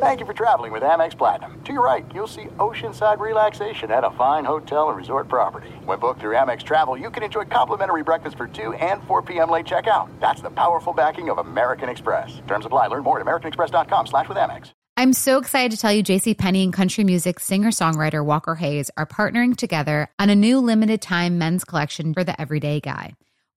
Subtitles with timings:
[0.00, 1.60] Thank you for traveling with Amex Platinum.
[1.64, 5.70] To your right, you'll see oceanside relaxation at a fine hotel and resort property.
[5.86, 9.50] When booked through Amex Travel, you can enjoy complimentary breakfast for 2 and 4 p.m.
[9.50, 10.08] late checkout.
[10.20, 12.40] That's the powerful backing of American Express.
[12.46, 12.86] Terms apply.
[12.86, 14.70] Learn more at americanexpress.com slash with Amex.
[14.96, 19.06] I'm so excited to tell you JC Penney and country music singer-songwriter Walker Hayes are
[19.06, 23.14] partnering together on a new limited time men's collection for the everyday guy.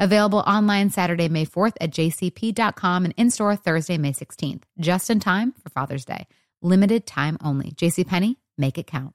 [0.00, 5.20] Available online Saturday, May 4th at jcp.com and in store Thursday, May 16th, just in
[5.20, 6.26] time for Father's Day.
[6.62, 7.70] Limited time only.
[7.72, 9.14] JCPenney, make it count.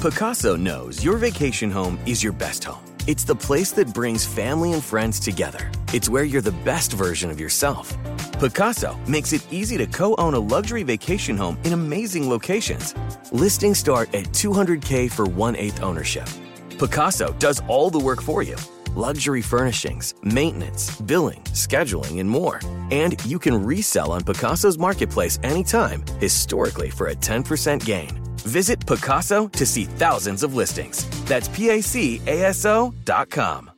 [0.00, 2.84] Pacaso knows your vacation home is your best home.
[3.06, 5.70] It's the place that brings family and friends together.
[5.92, 7.94] It's where you're the best version of yourself.
[8.38, 12.94] Pacaso makes it easy to co own a luxury vacation home in amazing locations.
[13.32, 16.28] Listings start at 200K for one eighth ownership.
[16.74, 18.56] Pacaso does all the work for you
[18.96, 22.60] luxury furnishings, maintenance, billing, scheduling, and more.
[22.90, 28.10] And you can resell on Pacaso's marketplace anytime, historically for a 10% gain.
[28.38, 31.08] Visit Pacaso to see thousands of listings.
[31.24, 33.70] That's PACASO dot com.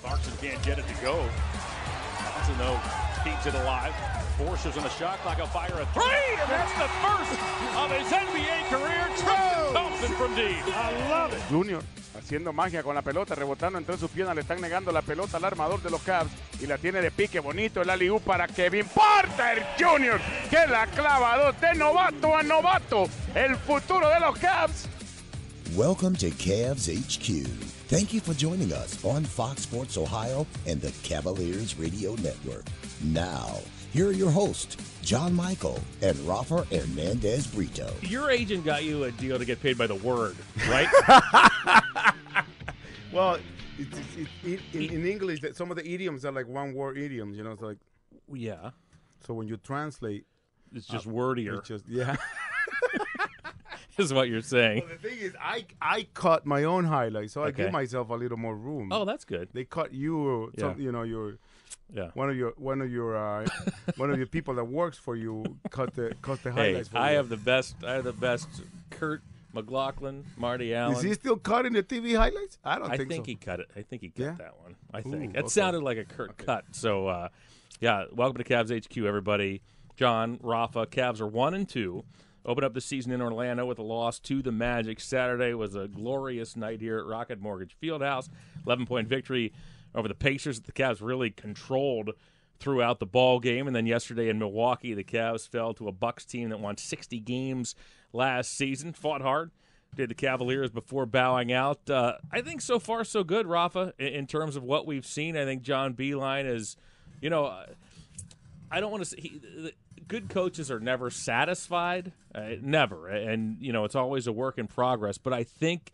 [0.00, 1.28] Clarkson can't get it to go.
[2.48, 2.80] Johnson,
[3.24, 3.92] keeps it alive.
[4.38, 5.38] Forces on the shot clock.
[5.38, 7.34] will fire a three, and that's the first
[7.74, 9.04] of his NBA career.
[9.18, 10.62] Tristan Thompson from deep.
[10.68, 11.40] I love it.
[11.50, 11.82] Junior
[12.18, 15.44] haciendo magia con la pelota, rebotando entre sus piernas, le están negando la pelota al
[15.44, 19.64] armador de los Cavs y la tiene de pique bonito el aliú para Kevin Porter
[19.78, 20.20] Jr.
[20.50, 24.86] que la clavado de novato a novato, el futuro de los Cavs.
[25.76, 27.46] Welcome to Cavs HQ.
[27.88, 32.66] Thank you for joining us on Fox Sports Ohio and the Cavaliers Radio Network.
[33.02, 33.60] Now,
[33.98, 37.92] here are your hosts, John Michael and Rafa Hernandez Brito.
[38.02, 40.36] Your agent got you a deal to get paid by the word,
[40.68, 40.86] right?
[43.12, 43.40] well,
[43.76, 47.36] it's, it's, it, in, in, English, some of the idioms are like one word idioms.
[47.36, 47.78] You know, it's like
[48.32, 48.70] yeah.
[49.26, 50.26] So when you translate,
[50.72, 51.58] it's just uh, wordier.
[51.58, 52.14] It's just yeah.
[53.98, 54.84] is what you're saying.
[54.86, 57.48] Well, the thing is, I I cut my own highlights, so okay.
[57.48, 58.90] I give myself a little more room.
[58.92, 59.48] Oh, that's good.
[59.52, 60.60] They cut you, yeah.
[60.60, 61.38] some, you know, your
[61.92, 62.10] yeah.
[62.14, 63.46] One of your one of your uh,
[63.96, 66.88] one of your people that works for you cut the cut the highlights.
[66.88, 67.16] Hey, I you.
[67.16, 67.76] have the best.
[67.84, 68.48] I have the best.
[68.90, 69.22] Kurt
[69.52, 70.96] McLaughlin, Marty Allen.
[70.96, 72.58] Is he still cutting the TV highlights?
[72.64, 73.28] I don't I think, think so.
[73.28, 73.70] he cut it.
[73.76, 74.34] I think he cut yeah?
[74.38, 74.76] that one.
[74.92, 75.48] I think Ooh, it okay.
[75.48, 76.64] sounded like a Kurt cut.
[76.72, 77.28] So, uh,
[77.80, 79.62] yeah, welcome to Cavs HQ, everybody.
[79.96, 82.04] John, Rafa, Cavs are one and two.
[82.44, 85.00] Open up the season in Orlando with a loss to the Magic.
[85.00, 88.28] Saturday was a glorious night here at Rocket Mortgage Fieldhouse.
[88.64, 89.52] 11 point victory
[89.98, 90.60] over the Pacers.
[90.60, 92.12] The Cavs really controlled
[92.60, 93.66] throughout the ball game.
[93.66, 97.18] And then yesterday in Milwaukee, the Cavs fell to a Bucks team that won 60
[97.20, 97.74] games
[98.12, 98.92] last season.
[98.92, 99.50] Fought hard.
[99.96, 101.88] Did the Cavaliers before bowing out?
[101.88, 103.94] Uh, I think so far so good, Rafa.
[103.98, 106.76] In, in, terms of what we've seen, I think John Beilein is,
[107.20, 107.66] you know, uh,
[108.70, 109.72] I don't want to say he, the,
[110.06, 114.66] good coaches are never satisfied, uh, never, and you know it's always a work in
[114.66, 115.16] progress.
[115.16, 115.90] But I think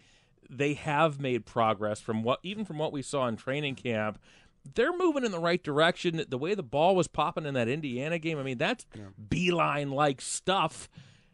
[0.59, 4.19] they have made progress from what even from what we saw in training camp
[4.75, 6.25] they're moving in the right direction.
[6.29, 9.03] The way the ball was popping in that Indiana game, I mean, that's yeah.
[9.29, 10.89] Beilein like stuff.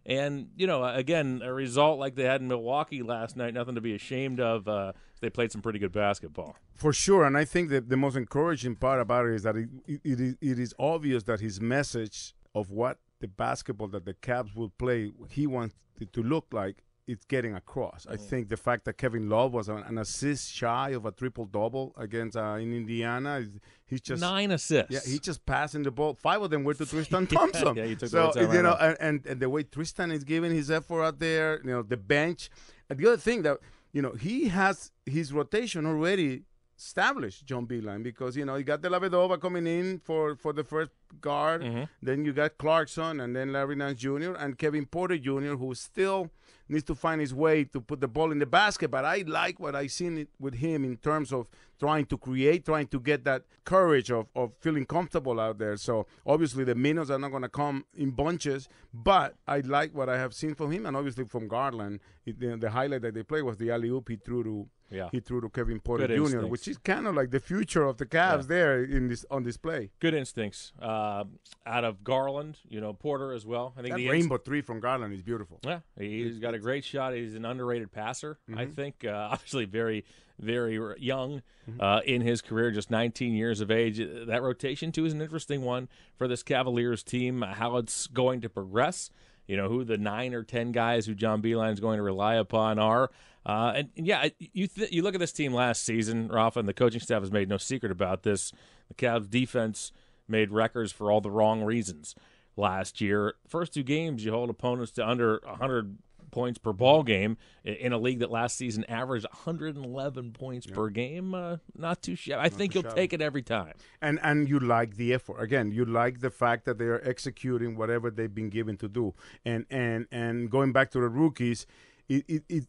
[0.04, 3.80] And, you know, again, a result like they had in Milwaukee last night, nothing to
[3.80, 4.66] be ashamed of.
[4.66, 6.56] Uh, they played some pretty good basketball.
[6.74, 7.24] For sure.
[7.24, 10.58] And I think that the most encouraging part about it is that it, it, it
[10.58, 15.46] is obvious that his message of what the basketball that the Cavs will play, he
[15.46, 18.04] wants it to look like it's getting across.
[18.04, 18.12] Mm-hmm.
[18.12, 21.92] I think the fact that Kevin Love was an, assist shy of a triple double
[21.96, 23.44] against uh, in Indiana,
[23.84, 24.92] he's just nine assists.
[24.92, 26.14] Yeah, he's just passing the ball.
[26.14, 27.76] Five of them were to Tristan Thompson.
[27.76, 30.52] yeah, he took so you right know, and, and, and the way Tristan is giving
[30.52, 32.48] his effort out there, you know, the bench.
[32.88, 33.58] And the other thing that
[33.92, 36.44] you know he has his rotation already
[36.78, 40.92] established John Beilein because you know you got Dellavedova coming in for for the first
[41.20, 41.84] guard, mm-hmm.
[42.02, 44.32] then you got Clarkson and then Larry Nance Jr.
[44.38, 45.56] and Kevin Porter Jr.
[45.56, 46.30] who still
[46.70, 48.90] needs to find his way to put the ball in the basket.
[48.90, 52.86] But I like what I've seen with him in terms of trying to create, trying
[52.88, 55.76] to get that courage of, of feeling comfortable out there.
[55.76, 60.08] So obviously the minutes are not going to come in bunches, but I like what
[60.08, 62.00] I have seen from him, and obviously from Garland.
[62.26, 65.08] It, the, the, highlight that they played was the alley oop he threw to Yeah.
[65.12, 66.50] he threw to Kevin Porter Good Jr., instincts.
[66.50, 68.46] which is kind of like the future of the Cavs Yeah.
[68.48, 69.90] there in this on display.
[70.00, 71.24] Good instincts uh,
[71.64, 72.58] out of Garland.
[72.68, 73.72] You know Porter as well.
[73.76, 75.60] I think That the rainbow three from Garland is beautiful.
[75.64, 77.14] Yeah, he's got a great shot.
[77.14, 78.38] He's an underrated passer.
[78.48, 78.72] I Mm-hmm.
[78.72, 79.04] think.
[79.04, 80.04] Uh, obviously, very,
[80.38, 81.80] very young Mm-hmm.
[81.80, 84.00] uh, in his career, just 19 years of age.
[84.00, 87.42] Uh, That rotation too is an interesting one for this Cavaliers team.
[87.44, 89.10] uh, How it's going to progress.
[89.46, 92.34] You know who the nine or ten guys who John Beilein is going to rely
[92.36, 93.10] upon are.
[93.46, 96.68] Uh, and, and yeah, you th- you look at this team last season, Rafa, and
[96.68, 98.52] the coaching staff has made no secret about this.
[98.88, 99.92] The Cavs defense
[100.28, 102.14] made records for all the wrong reasons
[102.56, 103.34] last year.
[103.48, 105.98] First two games, you hold opponents to under 100
[106.30, 111.34] points per ball game in a league that last season averaged 111 points per game.
[111.34, 112.40] Uh, not too shabby.
[112.40, 113.72] I think you'll take it every time.
[114.00, 117.76] and and you like the effort again you like the fact that they are executing
[117.76, 119.12] whatever they've been given to do
[119.44, 121.66] and and and going back to the rookies
[122.08, 122.64] it, it, it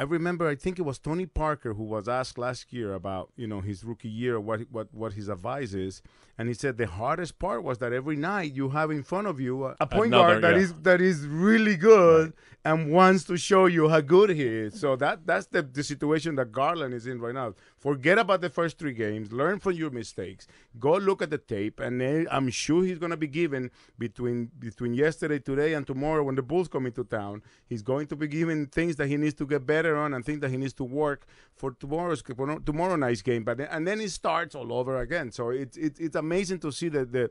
[0.00, 3.46] I remember I think it was Tony Parker who was asked last year about you
[3.46, 6.00] know his rookie year what what what his advice is
[6.38, 9.38] and he said the hardest part was that every night you have in front of
[9.40, 10.62] you a, point Another, guard that yeah.
[10.62, 12.32] is that is really good
[12.64, 14.78] and wants to show you how good he is.
[14.78, 17.54] So that that's the, the situation that Garland is in right now.
[17.80, 19.32] Forget about the first three games.
[19.32, 20.46] Learn from your mistakes.
[20.78, 24.92] Go look at the tape, and I'm sure he's going to be given between between
[24.92, 27.42] yesterday, today, and tomorrow when the Bulls come into town.
[27.66, 30.40] He's going to be given things that he needs to get better on and things
[30.40, 33.44] that he needs to work for tomorrow's for tomorrow night's game.
[33.44, 35.32] But then, and then it starts all over again.
[35.32, 37.30] So it's it's it's amazing to see the the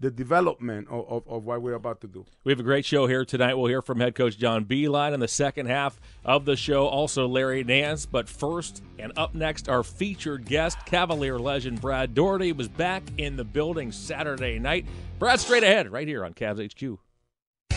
[0.00, 2.24] the development of, of, of what we're about to do.
[2.44, 3.54] We have a great show here tonight.
[3.54, 6.86] We'll hear from head coach John Beilein in the second half of the show.
[6.86, 8.06] Also, Larry Nance.
[8.06, 13.36] But first and up next, our featured guest, Cavalier legend Brad Daugherty, was back in
[13.36, 14.86] the building Saturday night.
[15.18, 17.00] Brad, straight ahead, right here on Cavs HQ.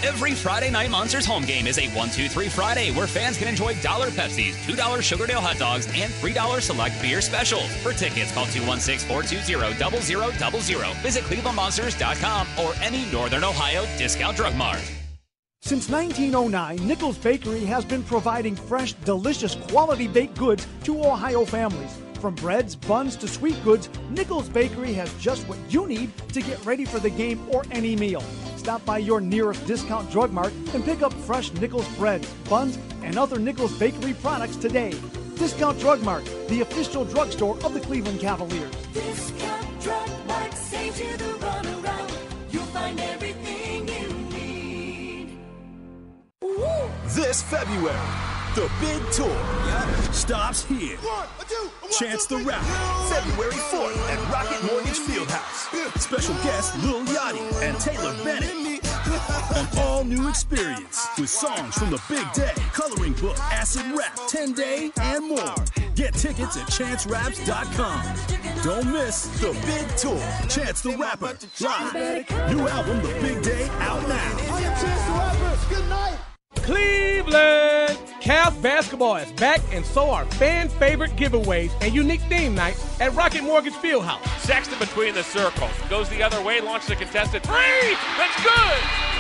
[0.04, 3.48] Every Friday night Monsters home game is a 1 2 3 Friday where fans can
[3.48, 7.72] enjoy dollar Pepsis, $2 Sugardale hot dogs, and $3 select beer specials.
[7.84, 10.02] For tickets, call 216 420
[10.60, 10.98] 0000.
[11.04, 14.82] Visit clevelandmonsters.com or any Northern Ohio discount drug mart.
[15.62, 21.96] Since 1909, Nichols Bakery has been providing fresh, delicious, quality baked goods to Ohio families.
[22.16, 26.64] From breads, buns to sweet goods, Nichols Bakery has just what you need to get
[26.66, 28.24] ready for the game or any meal.
[28.62, 33.18] Stop by your nearest discount drug mart and pick up fresh Nichols breads, buns, and
[33.18, 34.94] other Nichols Bakery products today.
[35.36, 38.72] Discount Drug Mart, the official drugstore of the Cleveland Cavaliers.
[38.94, 42.14] Discount Drug Mart saves you the runaround.
[42.52, 45.40] You'll find everything you need.
[47.08, 47.98] This February,
[48.56, 49.36] the big tour
[50.12, 50.98] stops here.
[51.98, 52.66] Chance the Rapper,
[53.14, 56.00] February 4th at Rocket Mortgage Fieldhouse.
[56.00, 58.52] Special guest Lil Yachty and Taylor Bennett.
[59.56, 64.54] An all new experience with songs from the big day, coloring book, acid rap, 10
[64.54, 65.56] day, and more.
[65.96, 68.64] Get tickets at chanceraps.com.
[68.64, 70.20] Don't miss the big tour.
[70.50, 72.54] Chance the Rapper, live.
[72.54, 74.52] New album, The Big Day, out now.
[76.64, 77.98] Cleveland!
[78.22, 83.14] Cavs basketball is back, and so are fan favorite giveaways and unique theme nights at
[83.16, 84.26] Rocket Mortgage Fieldhouse.
[84.40, 85.72] Sexton between the circles.
[85.90, 87.96] Goes the other way, launches a contested three.
[88.18, 89.12] That's good.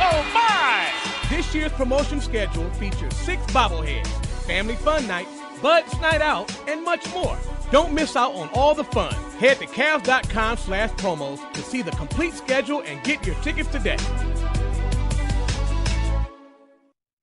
[0.00, 0.90] Oh, my.
[1.28, 4.06] This year's promotion schedule features six bobbleheads,
[4.46, 5.30] family fun nights,
[5.60, 7.36] buds night out, and much more.
[7.70, 9.12] Don't miss out on all the fun.
[9.38, 13.98] Head to Cavs.com slash promos to see the complete schedule and get your tickets today.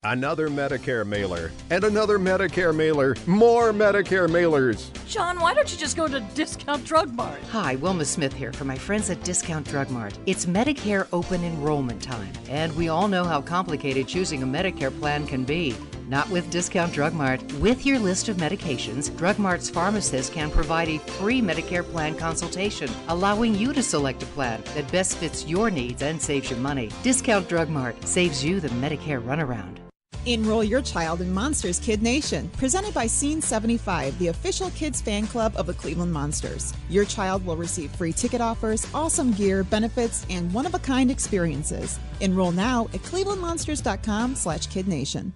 [0.08, 4.92] Another Medicare mailer, and another Medicare mailer, more Medicare mailers.
[5.08, 7.42] John, why don't you just go to Discount Drug Mart?
[7.50, 10.16] Hi, Wilma Smith here for my friends at Discount Drug Mart.
[10.28, 15.26] It's Medicare open enrollment time, and we all know how complicated choosing a Medicare plan
[15.26, 15.76] can be.
[16.08, 17.42] Not with Discount Drug Mart.
[17.54, 22.92] With your list of medications, Drug Mart's pharmacist can provide a free Medicare plan consultation,
[23.08, 26.92] allowing you to select a plan that best fits your needs and saves you money.
[27.02, 29.80] Discount Drug Mart saves you the Medicare runaround.
[30.28, 35.28] Enroll your child in Monsters Kid Nation, presented by Scene 75, the official kids fan
[35.28, 36.74] club of the Cleveland Monsters.
[36.90, 42.00] Your child will receive free ticket offers, awesome gear, benefits, and one-of-a-kind experiences.
[42.22, 45.32] Enroll now at clevelandmonsters.com slash kidnation.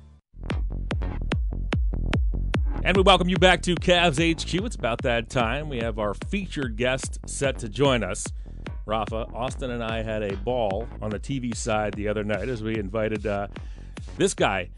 [2.83, 4.65] And we welcome you back to Cavs HQ.
[4.65, 5.69] It's about that time.
[5.69, 8.25] We have our featured guest set to join us.
[8.87, 12.63] Rafa, Austin, and I had a ball on the TV side the other night as
[12.63, 13.47] we invited uh,
[14.17, 14.69] this guy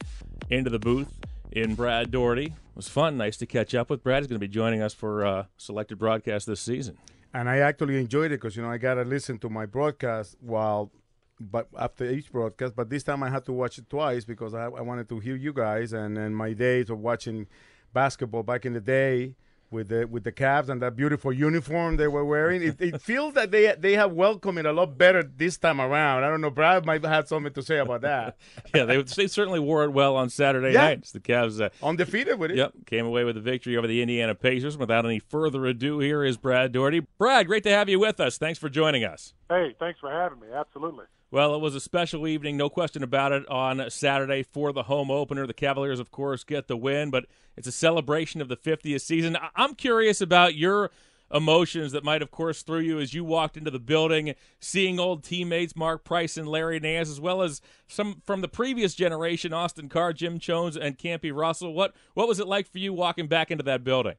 [0.50, 1.08] into the booth
[1.52, 2.46] in Brad Daugherty.
[2.46, 3.18] It was fun.
[3.18, 4.24] Nice to catch up with Brad.
[4.24, 6.98] He's going to be joining us for uh, selected broadcast this season.
[7.34, 10.92] and I actually enjoyed it because you know I gotta listen to my broadcast while,
[11.40, 12.76] but after each broadcast.
[12.76, 15.36] But this time I had to watch it twice because I, I wanted to hear
[15.36, 17.48] you guys, and then my days of watching
[17.94, 19.36] basketball back in the day
[19.72, 22.62] with the with the Cavs and that beautiful uniform they were wearing.
[22.62, 26.24] It, it feels that they they have welcomed it a lot better this time around.
[26.24, 26.50] I don't know.
[26.50, 28.38] Brad might have something to say about that.
[28.76, 30.82] yeah, they, they certainly wore it well on Saturday Yeah.
[30.82, 31.12] nights.
[31.12, 32.58] The Cavs uh, undefeated with it.
[32.58, 34.78] Yep, came away with a victory over the Indiana Pacers.
[34.78, 37.02] Without any further ado, here is Brad Daugherty.
[37.18, 38.38] Brad, great to have you with us.
[38.38, 39.34] Thanks for joining us.
[39.50, 40.48] Hey, thanks for having me.
[40.54, 41.06] Absolutely.
[41.32, 45.10] Well, it was a special evening, no question about it, on Saturday for the home
[45.10, 45.48] opener.
[45.48, 49.38] The Cavaliers, of course, get the win, but it's a celebration of the 50th season.
[49.56, 50.92] I'm curious about your
[51.34, 55.24] emotions that might, of course, through you as you walked into the building, seeing old
[55.24, 59.88] teammates Mark Price and Larry Nance, as well as some from the previous generation, Austin
[59.88, 61.74] Carr, Jim Jones, and Campy Russell.
[61.74, 64.16] What what was it like for you walking back into that building?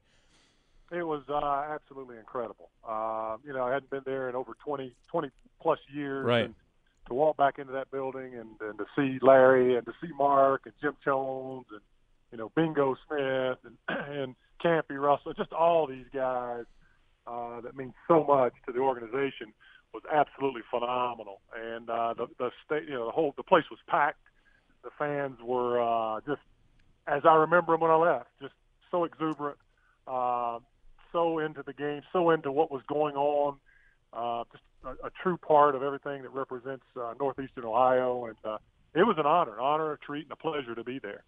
[0.91, 2.69] It was uh, absolutely incredible.
[2.87, 5.29] Uh, you know, I hadn't been there in over 20, 20
[5.59, 6.25] plus years.
[6.25, 6.45] Right.
[6.45, 6.55] And
[7.13, 10.63] to walk back into that building and, and to see Larry and to see Mark
[10.65, 11.81] and Jim Jones and,
[12.31, 16.65] you know, Bingo Smith and, and Campy Russell, just all these guys
[17.27, 19.53] uh, that mean so much to the organization
[19.93, 21.41] was absolutely phenomenal.
[21.55, 24.19] And uh, the, the state, you know, the whole, the place was packed.
[24.83, 26.41] The fans were uh, just,
[27.07, 28.53] as I remember them when I left, just
[28.89, 29.57] so exuberant
[30.07, 30.59] uh,
[31.11, 33.57] so into the game, so into what was going on,
[34.11, 38.57] uh, just a, a true part of everything that represents uh, northeastern Ohio, and uh,
[38.93, 41.23] it was an honor, an honor, a treat, and a pleasure to be there.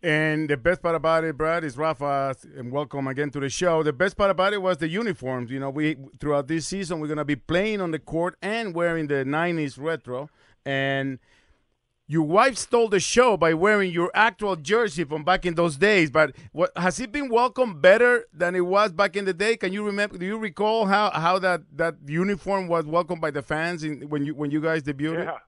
[0.00, 3.82] And the best part about it, Brad, is Rafa, and welcome again to the show.
[3.82, 5.50] The best part about it was the uniforms.
[5.50, 9.08] You know, we throughout this season we're gonna be playing on the court and wearing
[9.08, 10.30] the '90s retro.
[10.64, 11.18] And
[12.10, 16.10] your wife stole the show by wearing your actual jersey from back in those days.
[16.10, 19.56] But what has it been welcomed better than it was back in the day?
[19.58, 20.16] Can you remember?
[20.16, 24.24] Do you recall how, how that, that uniform was welcomed by the fans in, when
[24.24, 25.24] you when you guys debuted?
[25.24, 25.38] Yeah.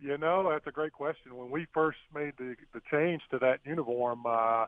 [0.00, 1.36] You know, that's a great question.
[1.36, 4.66] When we first made the the change to that uniform, uh,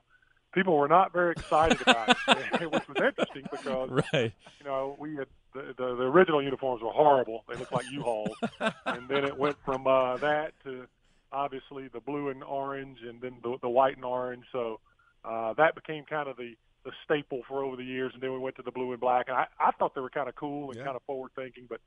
[0.52, 4.32] people were not very excited about it, which was interesting because Right.
[4.60, 7.42] you know we had the, the the original uniforms were horrible.
[7.48, 8.36] They looked like U-Hauls,
[8.86, 10.86] and then it went from uh, that to
[11.32, 14.44] obviously the blue and orange, and then the, the white and orange.
[14.52, 14.80] So
[15.24, 16.54] uh, that became kind of the
[16.84, 19.26] the staple for over the years, and then we went to the blue and black.
[19.28, 21.80] And I, I thought they were kind of cool and kind of forward thinking, but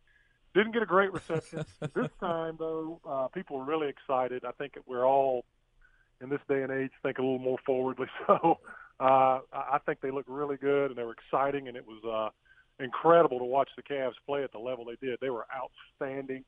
[0.56, 1.64] didn't get a great reception.
[1.94, 4.44] this time, though, uh, people were really excited.
[4.44, 5.46] I think we're all
[6.20, 8.08] in this day and age think a little more forwardly.
[8.26, 8.60] So
[9.00, 12.04] uh, I I think they look really good and they were exciting, and it was
[12.04, 15.20] uh, incredible to watch the Cavs play at the level they did.
[15.22, 16.44] They were outstanding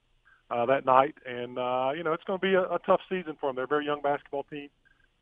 [0.50, 3.38] uh, that night, and uh, you know it's going to be a, a tough season
[3.40, 3.56] for them.
[3.56, 4.70] They're a very young basketball team.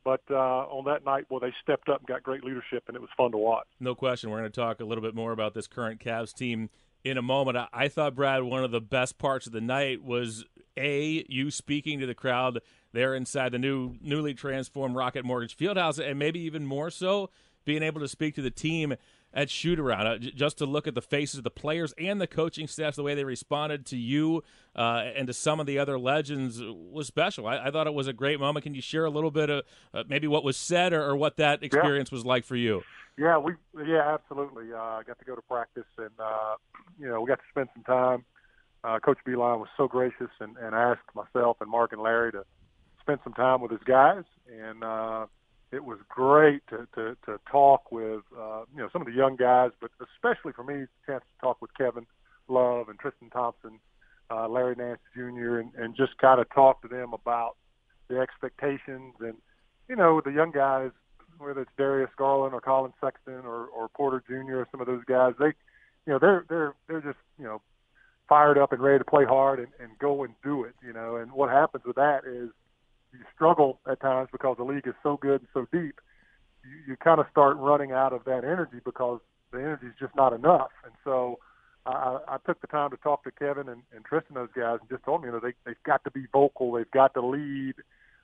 [0.04, 3.02] But uh, on that night, boy, they stepped up and got great leadership, and it
[3.02, 3.68] was fun to watch.
[3.78, 4.30] No question.
[4.30, 6.70] We're going to talk a little bit more about this current Cavs team
[7.04, 7.58] in a moment.
[7.58, 10.46] I, I thought, Brad, one of the best parts of the night was
[10.78, 12.60] A, you speaking to the crowd
[12.94, 17.30] there inside the new newly transformed Rocket Mortgage Fieldhouse, and maybe even more so,
[17.66, 18.96] being able to speak to the team
[19.38, 22.20] at shoot around, uh, j- just to look at the faces of the players and
[22.20, 24.44] the coaching staff, the way they responded to you
[24.75, 27.46] uh, and to some of the other legends was special.
[27.46, 28.63] I, I thought it was a great moment.
[28.63, 29.63] Can you share a little bit of
[29.94, 32.82] uh, maybe what was said or, or what that experience was like for you?
[33.15, 33.53] Yeah, we
[33.86, 34.74] yeah absolutely.
[34.74, 36.56] Uh, I got to go to practice, and uh,
[37.00, 38.25] you know we got to spend some time.
[38.84, 42.44] Uh, Coach Beilein was so gracious and, and asked myself and Mark and Larry to
[43.01, 45.25] spend some time with his guys, and uh,
[45.72, 49.36] it was great to, to, to talk with uh, you know some of the young
[49.36, 52.06] guys, but especially for me, chance to talk with Kevin
[52.48, 53.80] Love and Tristan Thompson,
[54.32, 57.58] uh, Larry Nance Jr., and, and just kind of talk to them about
[58.08, 59.36] the expectations and
[59.90, 60.92] you know the young guys,
[61.38, 64.60] whether it's Darius Garland or Colin Sexton or, or Porter Jr.
[64.60, 65.48] or some of those guys, they
[66.06, 67.62] you know they're they're they're just you know
[68.30, 70.76] fired up and ready to play hard and, and go and do it.
[70.86, 72.50] You know, and what happens with that is
[73.18, 76.00] you struggle at times because the league is so good and so deep.
[76.64, 79.20] You, you kind of start running out of that energy because
[79.52, 80.72] the energy is just not enough.
[80.84, 81.40] And so
[81.86, 84.90] I, I took the time to talk to Kevin and, and Tristan, those guys, and
[84.90, 86.74] just told them, you know, they, they've got to be vocal.
[86.74, 87.76] They've got to lead.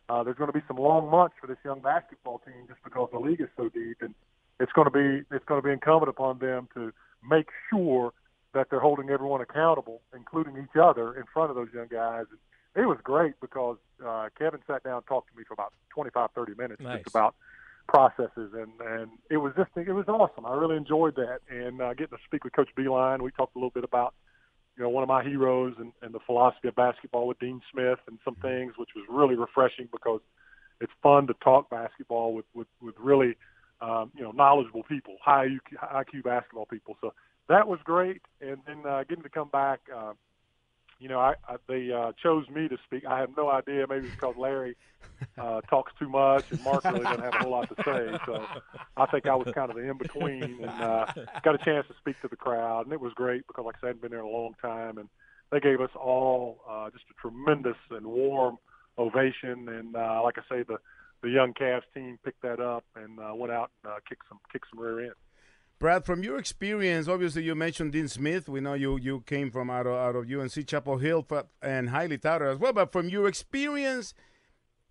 [0.09, 3.09] Uh, there's going to be some long months for this young basketball team just because
[3.13, 4.13] the league is so deep, and
[4.59, 6.91] it's going to be it's going to be incumbent upon them to
[7.27, 8.11] make sure
[8.53, 12.25] that they're holding everyone accountable, including each other, in front of those young guys.
[12.29, 12.39] And
[12.75, 16.31] it was great because uh, Kevin sat down and talked to me for about 25,
[16.33, 16.97] 30 minutes Nice.
[17.03, 17.35] just about
[17.87, 20.45] processes, and and it was just it was awesome.
[20.45, 23.21] I really enjoyed that, and uh, getting to speak with Coach Beilein.
[23.21, 24.13] We talked a little bit about
[24.77, 27.99] you know one of my heroes and, and the philosophy of basketball with Dean Smith
[28.07, 30.21] and some things, which was really refreshing because
[30.81, 33.35] it's fun to talk basketball with with, with really
[33.81, 36.97] um, you know knowledgeable people, high IQ, high IQ basketball people.
[37.01, 37.13] So
[37.49, 39.81] that was great, and then uh, getting to come back.
[39.93, 40.13] Uh,
[41.03, 43.03] you know, I, I they uh, chose me to speak.
[43.05, 43.85] I have no idea.
[43.89, 44.77] Maybe it's because Larry
[45.37, 48.17] uh, talks too much and Mark really doesn't have a whole lot to say.
[48.25, 48.45] So
[48.95, 51.05] I think I was kind of the in between and uh,
[51.43, 53.79] got a chance to speak to the crowd, and it was great because, like I
[53.79, 55.09] said, I hadn't been there in a long time, and
[55.51, 58.57] they gave us all uh, just a tremendous and warm
[58.97, 59.67] ovation.
[59.67, 60.77] And uh, like I say, the
[61.21, 64.39] the young Cavs team picked that up and uh, went out and uh, kicked some
[64.53, 65.13] kicked some rear end.
[65.83, 68.47] Brad, from your experience, obviously you mentioned Dean Smith.
[68.47, 71.27] We know you you came from out of out of UNC Chapel Hill
[71.61, 72.71] and highly touted as well.
[72.71, 74.13] But from your experience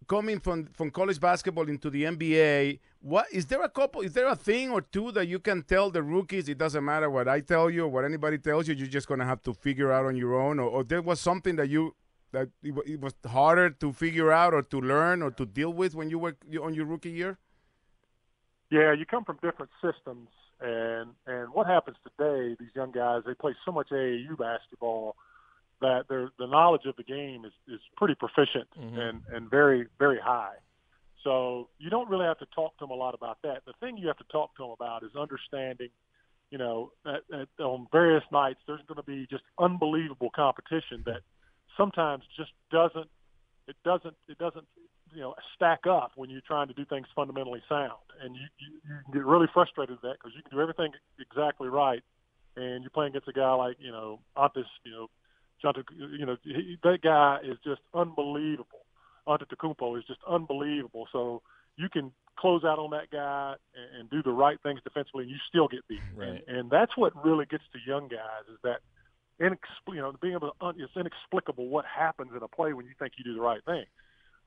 [0.07, 4.03] coming from from college basketball into the NBA, what is there a couple?
[4.03, 6.51] Is there a thing or two that you can tell the rookies?
[6.51, 8.75] It doesn't matter what I tell you or what anybody tells you.
[8.75, 10.59] You're just gonna have to figure out on your own.
[10.59, 11.95] Or, or there was something that you
[12.33, 15.95] that it, it was harder to figure out or to learn or to deal with
[15.95, 17.39] when you were on your rookie year.
[18.71, 20.29] Yeah, you come from different systems,
[20.63, 22.57] and and what happens today?
[22.59, 25.17] These young guys they play so much AAU basketball
[25.81, 28.99] that their the knowledge of the game is is pretty proficient Mhm.
[28.99, 30.57] and and very very high.
[31.25, 33.65] So you don't really have to talk to them a lot about that.
[33.65, 35.91] The thing you have to talk to them about is understanding.
[36.51, 41.23] You know, that, that on various nights there's going to be just unbelievable competition that
[41.77, 43.09] sometimes just doesn't
[43.67, 44.67] it doesn't it doesn't
[45.15, 47.93] you know stack up when you're trying to do things fundamentally sound
[48.23, 50.93] and you you, you can get really frustrated with that because you can do everything
[51.21, 52.03] exactly right
[52.57, 55.11] and you're playing against a guy like you know Antis you know
[55.63, 55.85] Jonta,
[56.19, 58.87] you know he, that guy is just unbelievable
[59.29, 61.43] Antetokounmpo is just unbelievable so
[61.77, 65.31] you can close out on that guy and, and do the right things defensively and
[65.31, 66.43] you still get beat Right.
[66.47, 68.81] and, and that's what really gets to young guys is that
[69.41, 72.87] inexpl- you know, being able to, un- it's inexplicable what happens in a play when
[72.87, 73.85] you think you do the right thing.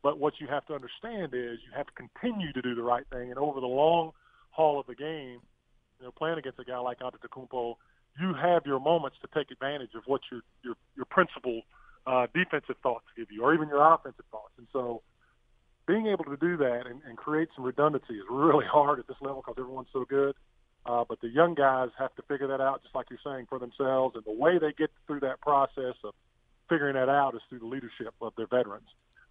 [0.06, 3.06] But what you have to understand is you have to continue to do the right
[3.12, 4.12] thing, and over the long
[4.52, 5.40] haul of the game,
[5.98, 7.74] you know, playing against a guy like Antetokounmpo,
[8.22, 11.64] you have your moments to take advantage of what your your your principal
[12.06, 14.54] uh, defensive thoughts give you, or even your offensive thoughts.
[14.60, 15.02] And so,
[15.88, 19.18] being able to do that and, and create some redundancy is really hard at this
[19.22, 20.36] level because everyone's so good.
[20.86, 23.58] Uh, but the young guys have to figure that out, just like you're saying, for
[23.58, 24.14] themselves.
[24.16, 26.14] And the way they get through that process of
[26.70, 28.86] figuring that out is through the leadership of their veterans.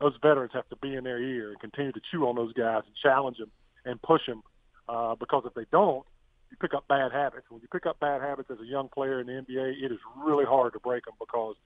[0.04, 2.82] Those veterans have to be in their ear and continue to chew on those guys
[2.84, 3.50] and challenge them
[3.86, 4.42] and push them.
[4.86, 6.04] Uh, because if they don't,
[6.50, 7.46] you pick up bad habits.
[7.48, 9.98] When you pick up bad habits as a young player in the NBA, it is
[10.22, 11.56] really hard to break them because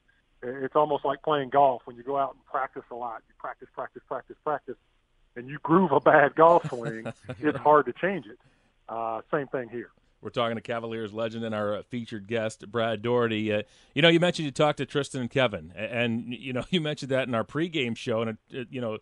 [0.40, 1.82] it's almost like playing golf.
[1.84, 4.76] When you go out and practice a lot, you practice, practice, practice, practice,
[5.34, 8.38] and you groove a bad golf swing, it's hard to change it.
[8.88, 9.90] Uh, same thing here.
[10.20, 13.52] We're talking to Cavaliers legend and our uh, featured guest, Brad Daugherty.
[13.52, 13.62] Uh,
[13.94, 16.80] you know, you mentioned you talked to Tristan and Kevin, a- and you know, you
[16.80, 18.98] mentioned that in our pregame show, and it, it you know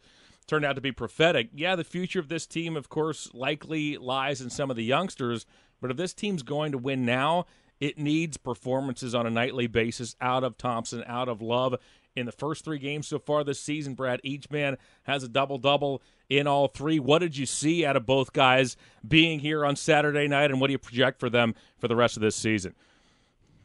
[0.46, 1.48] turned out to be prophetic.
[1.55, 5.46] Yeah, the future of this team, of course, likely lies in some of the youngsters.
[5.81, 7.46] But if this team's going to win now,
[7.81, 11.74] it needs performances on a nightly basis out of Thompson, out of Love.
[12.16, 15.59] In the first three games so far this season, Brad, each man has a double
[15.59, 16.00] double
[16.31, 16.98] in all three.
[16.98, 18.74] What did you see out of both guys
[19.07, 22.16] being here on Saturday night, and what do you project for them for the rest
[22.16, 22.74] of this season?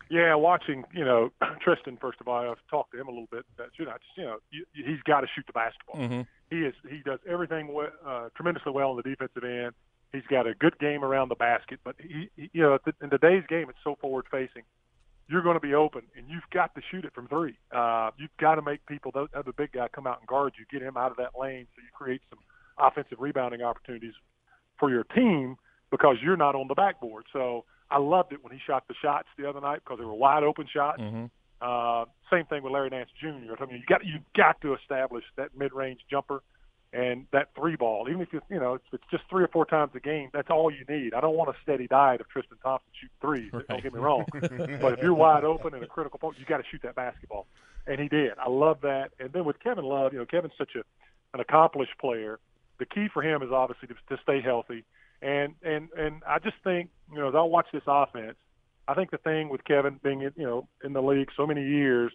[0.10, 1.96] Yeah, watching you know Tristan.
[1.96, 3.46] First of all, I've talked to him a little bit.
[3.58, 4.38] That you know, just, you know,
[4.74, 6.02] he's got to shoot the basketball.
[6.02, 6.28] Mhm.
[6.50, 6.76] He is.
[6.90, 7.74] He does everything
[8.06, 9.72] uh, tremendously well on the defensive end.
[10.12, 11.80] He's got a good game around the basket.
[11.86, 14.64] But he, he you know, in today's game, it's so forward facing.
[15.32, 17.58] You're going to be open, and you've got to shoot it from three.
[17.72, 20.66] Uh, you've got to make people, the other big guy, come out and guard you,
[20.70, 22.40] get him out of that lane, so you create some
[22.78, 24.14] offensive rebounding opportunities
[24.78, 25.56] for your team
[25.90, 27.24] because you're not on the backboard.
[27.32, 30.14] So I loved it when he shot the shots the other night because they were
[30.14, 31.02] wide open shots.
[31.02, 31.26] Mm-hmm.
[31.62, 33.54] Uh, same thing with Larry Nance Jr.
[33.60, 36.42] I mean, you got you got to establish that mid range jumper
[36.94, 38.08] and that three ball.
[38.10, 40.50] Even if you you know it's, it's just three or four times a game, that's
[40.50, 41.14] all you need.
[41.14, 43.66] I don't want a steady diet of Tristan Thompson shooting threes.
[43.70, 46.58] Don't get me wrong, but if you're wide open in a critical point, you got
[46.58, 47.48] to shoot that basketball,
[47.88, 48.34] and he did.
[48.38, 49.12] I love that.
[49.20, 50.84] And then with Kevin Love, you know, Kevin's such a
[51.34, 52.40] an accomplished player.
[52.80, 54.84] The key for him is obviously to, to stay healthy.
[55.22, 58.38] And and and I just think you know as I watch this offense,
[58.88, 62.12] I think the thing with Kevin being you know in the league so many years,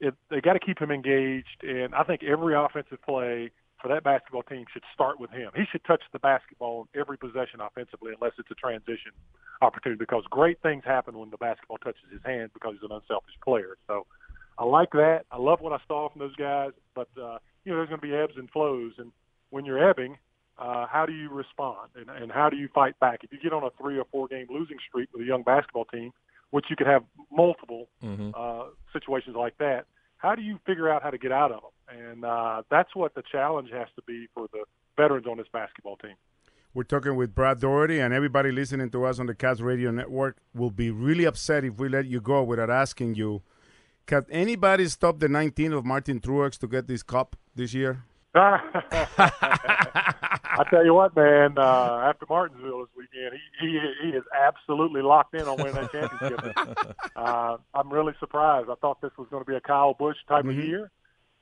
[0.00, 1.62] it, they got to keep him engaged.
[1.62, 5.50] And I think every offensive play for that basketball team should start with him.
[5.54, 9.12] He should touch the basketball on every possession offensively, unless it's a transition
[9.62, 9.98] opportunity.
[9.98, 13.76] Because great things happen when the basketball touches his hand because he's an unselfish player.
[13.86, 14.06] So
[14.58, 15.22] I like that.
[15.30, 16.72] I love what I saw from those guys.
[16.94, 19.12] But uh, you know, there's going to be ebbs and flows, and
[19.50, 20.18] when you're ebbing,
[20.58, 23.20] uh, how do you respond and, and how do you fight back?
[23.22, 25.84] If you get on a three or four game losing streak with a young basketball
[25.84, 26.12] team,
[26.50, 28.30] which you could have multiple Mm-hmm.
[28.34, 29.84] uh, situations like that,
[30.18, 31.98] how do you figure out how to get out of them?
[32.06, 34.64] And uh, that's what the challenge has to be for the
[34.96, 36.14] veterans on this basketball team.
[36.74, 40.36] We're talking with Brad Daugherty, and everybody listening to us on the Cats Radio Network
[40.54, 43.42] will be really upset if we let you go without asking you.
[44.06, 48.04] can anybody stop the 19 of Martin Truex to get this cup this year?
[49.20, 51.56] I tell you what, man.
[51.58, 55.92] Uh, after Martinsville this weekend, he, he he is absolutely locked in on winning that
[55.92, 56.96] championship.
[57.16, 58.68] uh, I'm really surprised.
[58.70, 60.58] I thought this was going to be a Kyle Busch type Mhm.
[60.58, 60.90] of year,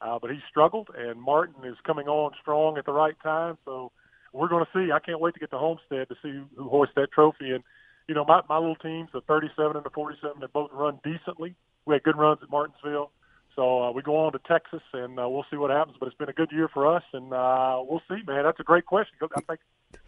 [0.01, 3.57] uh, but he struggled, and Martin is coming on strong at the right time.
[3.65, 3.93] So
[4.33, 4.93] we're going to see.
[4.93, 7.53] I can't wait to get to Homestead to see who, who hoists that trophy.
[7.53, 7.63] And
[8.09, 11.55] you know, my my little teams, the 37 and the 47, they both run decently.
[11.87, 13.11] We had good runs at Martinsville.
[13.57, 15.97] So uh, we go on to Texas, and uh, we'll see what happens.
[15.99, 18.45] But it's been a good year for us, and uh, we'll see, man.
[18.45, 19.16] That's a great question.
[19.23, 19.61] I think,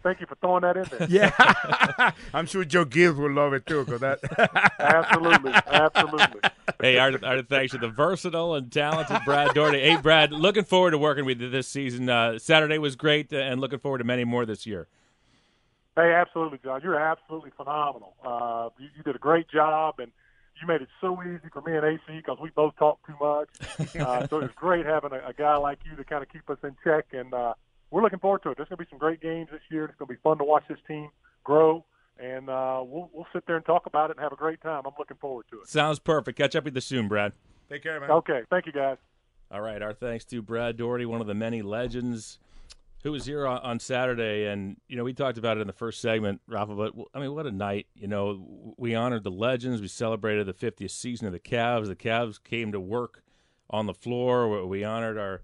[0.03, 1.07] thank you for throwing that in there.
[1.09, 3.83] Yeah, I'm sure Joe Gibbs will love it too.
[3.85, 4.19] Cause that
[4.79, 6.41] absolutely, absolutely.
[6.79, 9.79] Hey, our, our thanks to the versatile and talented Brad Daugherty.
[9.81, 12.07] Hey, Brad, looking forward to working with you this season.
[12.07, 14.87] Uh, Saturday was great, uh, and looking forward to many more this year.
[15.95, 16.81] Hey, absolutely, John.
[16.83, 18.13] You're absolutely phenomenal.
[18.23, 20.11] Uh, you, you did a great job, and
[20.61, 23.49] you made it so easy for me and AC because we both talk too much.
[23.99, 26.57] Uh, so it's great having a, a guy like you to kind of keep us
[26.63, 27.53] in check, and uh,
[27.91, 28.57] we're looking forward to it.
[28.57, 29.85] There's going to be some great games this year.
[29.85, 31.09] It's going to be fun to watch this team
[31.43, 31.85] grow,
[32.19, 34.83] and uh, we'll we'll sit there and talk about it and have a great time.
[34.85, 35.67] I'm looking forward to it.
[35.67, 36.37] Sounds perfect.
[36.37, 37.33] Catch up with you soon, Brad.
[37.69, 38.11] Take care, man.
[38.11, 38.97] Okay, thank you, guys.
[39.51, 42.37] All right, our thanks to Brad Daugherty, one of the many legends
[43.03, 44.45] who was here on, on Saturday.
[44.45, 47.33] And, you know, we talked about it in the first segment, Rafa, but I mean,
[47.33, 47.87] what a night.
[47.95, 49.81] You know, we honored the legends.
[49.81, 51.87] We celebrated the 50th season of the Cavs.
[51.87, 53.23] The Cavs came to work
[53.69, 54.65] on the floor.
[54.65, 55.41] We honored our.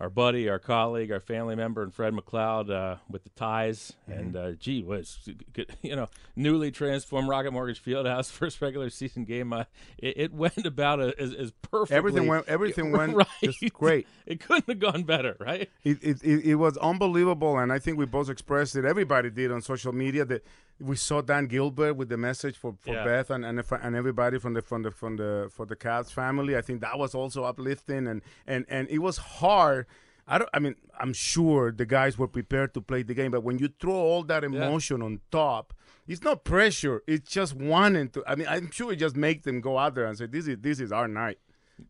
[0.00, 4.34] Our buddy, our colleague, our family member, and Fred McLeod uh, with the ties, and
[4.36, 5.18] uh, gee whiz,
[5.82, 9.52] you know, newly transformed Rocket Mortgage Fieldhouse first regular season game.
[9.52, 9.64] Uh,
[9.96, 11.96] it, it went about as, as perfectly.
[11.96, 13.26] Everything went- everything went right.
[13.42, 14.08] just great.
[14.26, 15.70] It couldn't have gone better, right?
[15.84, 18.84] It, it, it, it was unbelievable, and I think we both expressed it.
[18.84, 20.44] Everybody did on social media that
[20.80, 23.04] we saw Dan Gilbert with the message for, for Yeah.
[23.04, 26.56] Beth and and, and everybody from the from the from the for the Cavs family.
[26.56, 29.86] I think that was also uplifting, and and and it was hard.
[30.26, 30.50] I don't.
[30.54, 33.68] I mean, I'm sure the guys were prepared to play the game, but when you
[33.80, 35.74] throw all that emotion on top,
[36.08, 37.02] it's not pressure.
[37.06, 38.24] It's just wanting to.
[38.26, 40.56] I mean, I'm sure it just makes them go out there and say, "This is
[40.60, 41.38] this is our night,"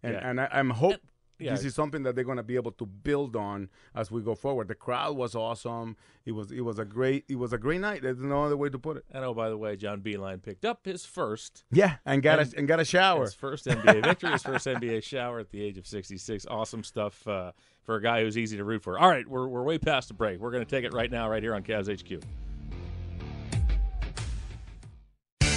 [0.03, 0.29] and Yeah.
[0.29, 1.01] and I, I'm hope
[1.39, 1.53] yeah.
[1.53, 4.35] this is something that they're going to be able to build on as we go
[4.35, 4.69] forward.
[4.69, 5.97] The crowd was awesome.
[6.25, 8.03] It was it was a great it was a great night.
[8.03, 9.05] There's no other way to put it.
[9.11, 11.65] And oh, by the way, John Beilein picked up his first.
[11.71, 13.23] Yeah, and got a and got a shower.
[13.23, 16.47] His first NBA victory, his first NBA shower at the age of 66.
[16.47, 18.99] Awesome stuff uh, for a guy who's easy to root for.
[18.99, 20.41] All right, we're, we're way past the break.
[20.41, 22.23] We're going to take it right now, right here on Cavs HQ.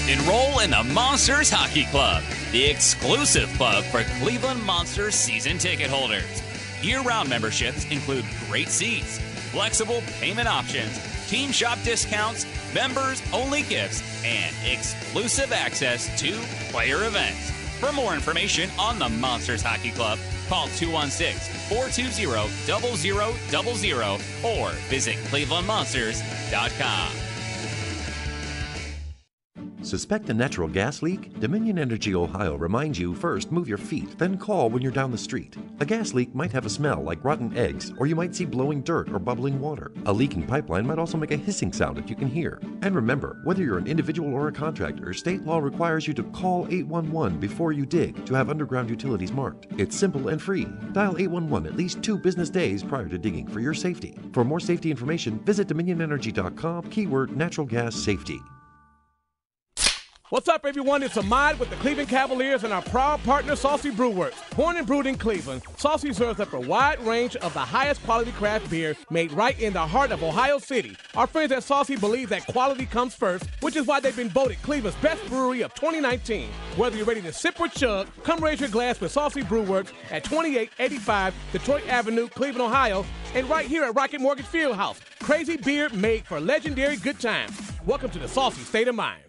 [0.08, 6.42] Enroll in the Monsters Hockey Club, the exclusive club for Cleveland Monsters season ticket holders.
[6.82, 9.20] Year round memberships include great seats,
[9.52, 16.32] flexible payment options, team shop discounts, members only gifts, and exclusive access to
[16.72, 17.52] player events.
[17.82, 27.37] For more information on the Monsters Hockey Club, call 216 420 0000 or visit clevelandmonsters.com.
[29.88, 31.40] Suspect a natural gas leak?
[31.40, 35.18] Dominion Energy Ohio reminds you first move your feet, then call when you're down the
[35.18, 35.56] street.
[35.80, 38.82] A gas leak might have a smell like rotten eggs, or you might see blowing
[38.82, 39.94] dirt or bubbling water.
[40.06, 42.60] A leaking pipeline might also make a hissing sound that you can hear.
[42.82, 46.68] And remember, whether you're an individual or a contractor, state law requires you to call
[46.70, 49.68] 811 before you dig to have underground utilities marked.
[49.78, 50.68] It's simple and free.
[50.92, 54.18] Dial 811 at least two business days prior to digging for your safety.
[54.34, 58.42] For more safety information, visit dominionenergy.com, keyword natural gas safety.
[60.30, 61.04] What's up, everyone?
[61.04, 64.36] It's Ahmad with the Cleveland Cavaliers and our proud partner, Saucy Brewworks.
[64.58, 68.34] Born and brewed in Cleveland, Saucy serves up a wide range of the highest quality
[68.34, 70.98] craft beer made right in the heart of Ohio City.
[71.16, 74.62] Our friends at Saucy believe that quality comes first, which is why they've been voted
[74.64, 76.50] Cleveland's best brewery of 2019.
[76.76, 80.26] Whether you're ready to sip or chug, come raise your glass with Saucy Brewworks at
[80.26, 85.00] 2885 Detroit Avenue, Cleveland, Ohio, and right here at Rocket Mortgage Fieldhouse.
[85.22, 87.58] Crazy beer made for legendary good times.
[87.86, 89.27] Welcome to the Saucy State of Mind.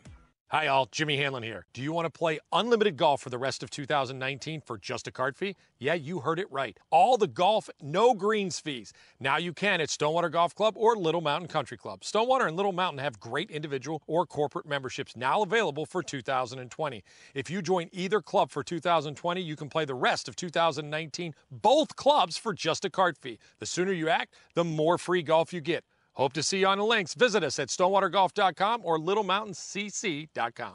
[0.51, 0.89] Hi, all.
[0.91, 1.67] Jimmy Hanlon here.
[1.75, 5.11] Do you want to play unlimited golf for the rest of 2019 for just a
[5.11, 5.57] card fee?
[5.79, 6.79] Yeah, you heard it right.
[6.91, 8.95] All the golf, no greens fees.
[9.21, 12.03] Now you can at Stonewater Golf Club or Little Mountain Country Club.
[12.03, 17.05] Stonewater and Little Mountain have great individual or corporate memberships now available for 2020.
[17.35, 21.95] If you join either club for 2020, you can play the rest of 2019, both
[21.95, 23.39] clubs for just a card fee.
[23.59, 25.85] The sooner you act, the more free golf you get.
[26.19, 27.15] Hope to see you on the links.
[27.15, 30.75] Visit us at stonewatergolf.com or littlemountaincc.com.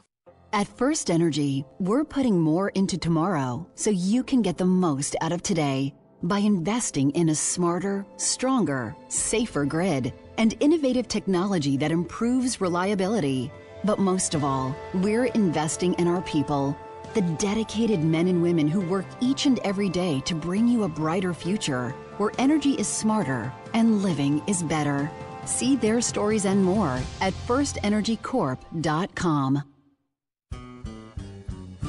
[0.54, 5.32] At First Energy, we're putting more into tomorrow so you can get the most out
[5.32, 12.62] of today by investing in a smarter, stronger, safer grid and innovative technology that improves
[12.62, 13.52] reliability.
[13.84, 16.74] But most of all, we're investing in our people.
[17.12, 20.88] The dedicated men and women who work each and every day to bring you a
[20.88, 25.10] brighter future, where energy is smarter and living is better.
[25.44, 29.73] See their stories and more at firstenergycorp.com.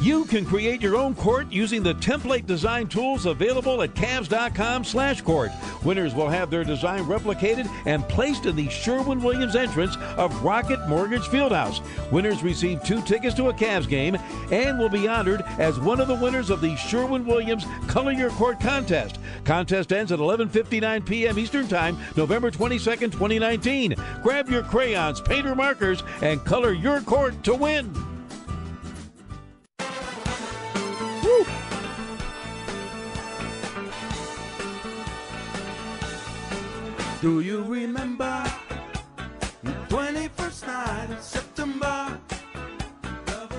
[0.02, 5.22] You can create your own court using the template design tools available at Cavs.com slash
[5.22, 5.52] court.
[5.84, 11.24] Winners will have their design replicated and placed in the Sherwin-Williams entrance of Rocket Mortgage
[11.24, 11.82] Fieldhouse.
[12.12, 14.16] Winners receive two tickets to a Cavs game
[14.52, 18.60] and will be honored as one of the winners of the Sherwin-Williams Color Your Court
[18.60, 19.20] contest.
[19.44, 21.40] Contest ends at 11:59 p.m.
[21.40, 23.96] Eastern Time, November 22nd, 2019.
[24.22, 28.15] Grab your crayons, painter markers, and color your court to win.
[37.22, 38.44] Do you remember
[39.64, 42.20] the 21st night of September?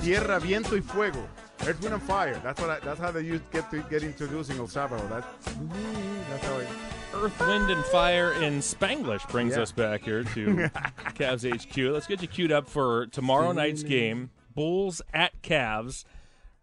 [0.03, 1.27] Tierra, viento y fuego.
[1.67, 2.41] Earth, Wind and Fire.
[2.45, 2.71] That's what.
[2.71, 5.07] I, that's how they used get to get introduced in El Salvador.
[5.09, 6.69] That, mm, that's how it.
[7.15, 9.63] Earth, Wind, and Fire in Spanglish brings Yeah.
[9.63, 10.55] us back here to
[11.17, 11.93] Cavs HQ.
[11.93, 13.89] Let's get you queued up for tomorrow night's mm.
[13.89, 14.31] game.
[14.55, 16.05] Bulls at Cavs,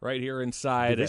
[0.04, 1.00] right here inside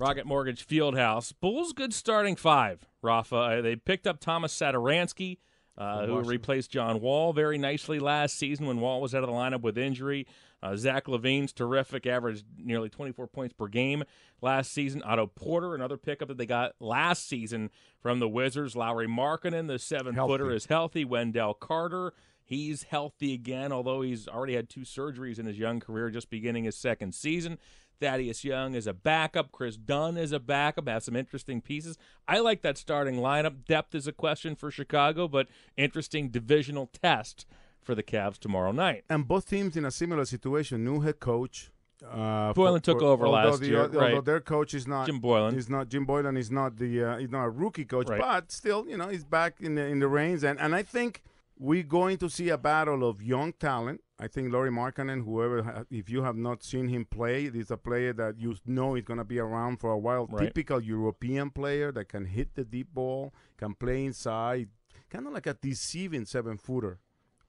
[0.00, 1.32] Rocket Mortgage Fieldhouse.
[1.40, 2.86] Bulls good starting five.
[3.02, 5.38] Rafa, uh, they picked up Thomas Satoransky,
[5.76, 9.34] uh, who replaced John Wall very nicely last season when Wall was out of the
[9.34, 10.26] lineup with injury.
[10.60, 14.02] Uh, Zach LaVine's terrific, averaged nearly 24 points per game
[14.40, 15.02] last season.
[15.04, 18.74] Otto Porter, another pickup that they got last season from the Wizards.
[18.74, 21.04] Lauri Markkanen, the seven footer, is healthy.
[21.04, 26.10] Wendell Carter, he's healthy again, although he's already had two surgeries in his young career,
[26.10, 27.58] just beginning his second season.
[28.00, 29.52] Thaddeus Young is a backup.
[29.52, 30.88] Kris Dunn is a backup.
[30.88, 31.98] Has some interesting pieces.
[32.26, 33.64] I like that starting lineup.
[33.66, 37.46] Depth is a question for Chicago, but interesting divisional test
[37.82, 39.04] for the Cavs tomorrow night.
[39.08, 40.84] And both teams in a similar situation.
[40.84, 41.70] New head coach.
[42.06, 44.24] Uh, Boylen took over last the, year, Although right.
[44.24, 45.54] their coach is not Jim Boylen.
[45.54, 46.38] He's not Jim Boylen.
[46.38, 47.02] Is not the.
[47.02, 48.20] Uh, he's not a rookie coach, Right.
[48.20, 50.44] but still, you know, he's back in the in the reins.
[50.44, 51.22] And and I think
[51.58, 54.00] we're going to see a battle of young talent.
[54.20, 58.12] I think Lauri Markkanen, whoever, if you have not seen him play, he's a player
[58.14, 60.26] that you know is going to be around for a while.
[60.26, 60.46] Right.
[60.46, 64.70] Typical European player that can hit the deep ball, can play inside,
[65.08, 66.98] kind of like a deceiving seven footer.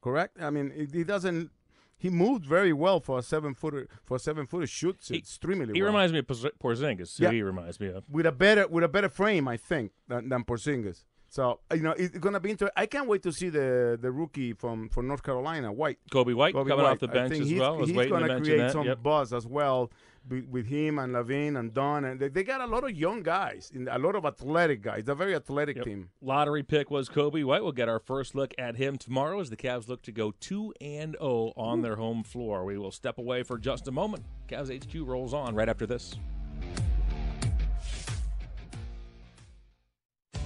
[0.01, 0.37] Correct?
[0.41, 1.49] I mean, he doesn't.
[1.97, 3.87] He moved very well for a seven footer.
[4.05, 5.75] For a seven footer, shoots extremely well.
[5.75, 5.91] He well.
[5.91, 7.19] reminds me of Porz- Porzingis.
[7.19, 7.31] Yeah.
[7.31, 8.03] he reminds me of.
[8.09, 11.03] with a better with a better frame, I think, than, than Porzingis.
[11.29, 12.73] So uh, you know, it's gonna be interesting.
[12.75, 15.99] I can't wait to see the the rookie from from North Carolina, White.
[16.11, 17.77] Coby White coming off the bench as he's, well.
[17.83, 18.71] He's gonna create that.
[18.71, 19.03] some Yep.
[19.03, 19.91] buzz as well
[20.27, 23.23] with, with him and LaVine and Dunn, and they, they got a lot of young
[23.23, 25.05] guys, in, a lot of athletic guys.
[25.05, 25.85] They're a very athletic Yep.
[25.85, 26.09] team.
[26.21, 27.63] Lottery pick was Coby White.
[27.63, 30.73] We'll get our first look at him tomorrow as the Cavs look to go 2
[30.81, 32.65] and 0 on their home floor.
[32.65, 34.23] We will step away for just a moment.
[34.47, 36.15] Cavs HQ rolls on right after this.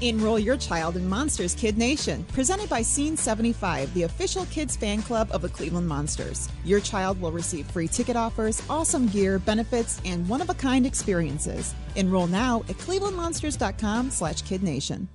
[0.04, 5.02] Enroll your child in Monsters Kid Nation, presented by Scene 75, the official kids fan
[5.02, 6.50] club of the Cleveland Monsters.
[6.66, 11.74] Your child will receive free ticket offers, awesome gear, benefits, and one-of-a-kind experiences.
[11.96, 15.08] Enroll now at clevelandmonsters.com slash kidnation.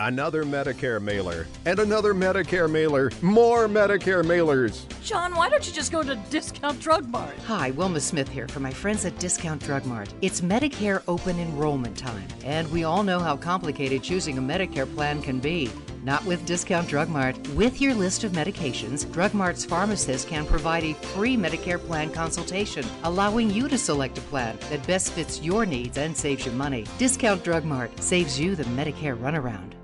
[0.00, 1.46] Another Medicare mailer.
[1.66, 3.10] And another Medicare mailer.
[3.20, 4.86] More Medicare mailers.
[5.04, 7.36] John, why don't you just go to Discount Drug Mart?
[7.46, 10.08] Hi, Wilma Smith here for my friends at Discount Drug Mart.
[10.22, 15.20] It's Medicare open enrollment time, and we all know how complicated choosing a Medicare plan
[15.20, 15.70] can be.
[16.02, 17.36] Not with Discount Drug Mart.
[17.48, 22.86] With your list of medications, Drug Mart's pharmacist can provide a free Medicare plan consultation,
[23.02, 26.86] allowing you to select a plan that best fits your needs and saves you money.
[26.96, 29.74] Discount Drug Mart saves you the Medicare runaround.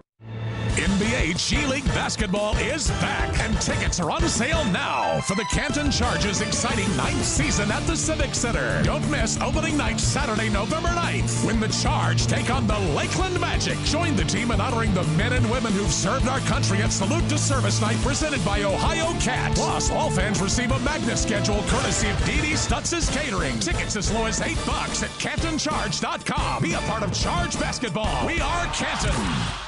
[0.86, 5.90] NBA G League basketball is back, and tickets are on sale now for the Canton
[5.90, 8.80] Chargers' exciting ninth season at the Civic Center.
[8.84, 13.76] Don't miss opening night Saturday, November 9th, when the Charge take on the Lakeland Magic.
[13.80, 17.28] Join the team in honoring the men and women who've served our country at Salute
[17.30, 19.56] to Service Night presented by Ohio Cat.
[19.56, 23.58] Plus, all fans receive a magnet schedule courtesy of Dee Stutz's Catering.
[23.58, 26.62] Tickets as low as 8 bucks at CantonCharge.com.
[26.62, 28.24] Be a part of Charge Basketball.
[28.24, 29.65] We are Canton.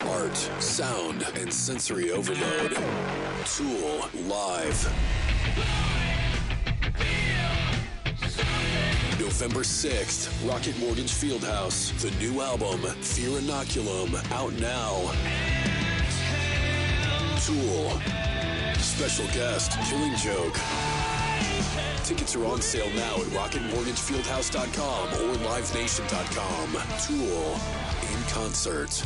[0.00, 2.76] Art, sound, and sensory overload.
[3.46, 4.92] Tool live.
[9.18, 11.92] November 6th, Rocket Mortgage Fieldhouse.
[12.00, 15.12] The new album, Fear Inoculum, out now.
[17.44, 18.00] Tool.
[18.78, 20.58] Special guest, Killing Joke.
[22.04, 26.76] Tickets are on sale now at rocketmortgagefieldhouse.com or livenation.com.
[27.06, 27.60] Tool
[28.12, 29.02] in concert.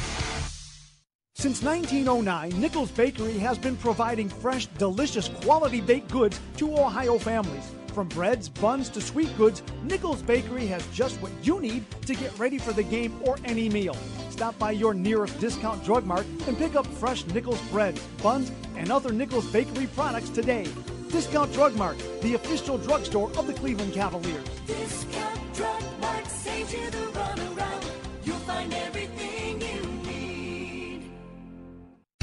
[1.41, 7.71] Since 1909, Nichols Bakery has been providing fresh, delicious, quality baked goods to Ohio families.
[7.95, 12.37] From breads, buns to sweet goods, Nichols Bakery has just what you need to get
[12.41, 13.97] ready for the game or any meal.
[14.31, 18.91] Stop by your nearest discount drug mart and pick up fresh Nichols breads, buns, and
[18.91, 20.67] other Nichols Bakery products today.
[21.09, 24.45] Discount Drug Mart, the official drugstore of the Cleveland Cavaliers.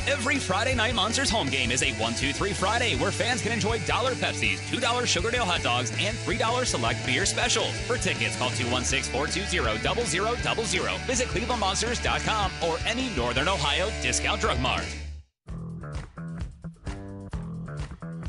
[0.07, 3.51] Every Friday night Monsters home game is a 1 2 3 Friday where fans can
[3.51, 7.71] enjoy dollar Pepsis, $2 Sugardale hot dogs, and $3 select beer specials.
[7.87, 11.01] For tickets, call 216 420 0000.
[11.07, 14.85] Visit clevelandmonsters.com or any Northern Ohio discount drug mart.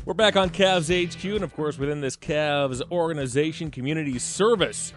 [0.03, 4.93] We're back on Cavs HQ, and of course, within this Cavs organization, community service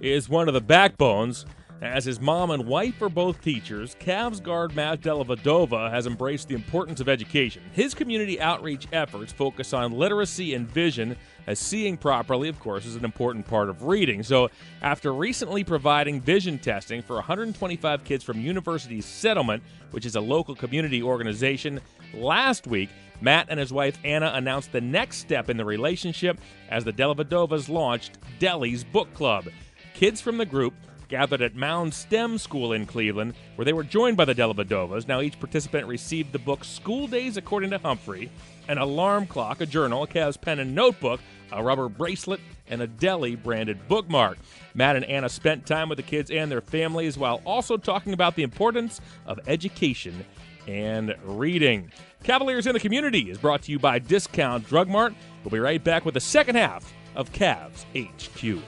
[0.00, 1.46] is one of the backbones.
[1.84, 6.54] As his mom and wife are both teachers, Cavs guard Matt Dellavedova has embraced the
[6.54, 7.62] importance of education.
[7.72, 11.14] His community outreach efforts focus on literacy and vision,
[11.46, 14.22] as seeing properly, of course, is an important part of reading.
[14.22, 14.48] So,
[14.80, 20.54] after recently providing vision testing for 125 kids from University Settlement, which is a local
[20.54, 21.82] community organization,
[22.14, 22.88] last week,
[23.20, 27.68] Matt and his wife Anna announced the next step in the relationship as the Dellavedovas
[27.68, 29.48] launched Deli's Book Club.
[29.92, 30.72] Kids from the group
[31.08, 35.08] gathered at Mound STEM School in Cleveland, where they were joined by the Dellavedovas.
[35.08, 38.30] Now, each participant received the book School Days According to Humphrey,
[38.68, 41.20] an alarm clock, a journal, a Cavs pen and notebook,
[41.52, 44.38] a rubber bracelet, and a Deli branded bookmark.
[44.74, 48.34] Matt and Anna spent time with the kids and their families while also talking about
[48.34, 50.24] the importance of education
[50.66, 51.90] and reading.
[52.22, 55.14] Cavaliers in the Community is brought to you by Discount Drug Mart.
[55.42, 58.62] We'll be right back with the second half of Cavs HQ.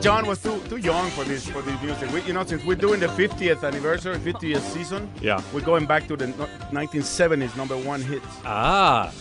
[0.00, 2.10] John was too too young for this for this music.
[2.12, 5.42] We, you know, since we're doing the 50th anniversary, 50th season, Yeah.
[5.52, 6.26] we're going back to the
[6.72, 8.24] 1970s number one hits.
[8.44, 9.12] Ah,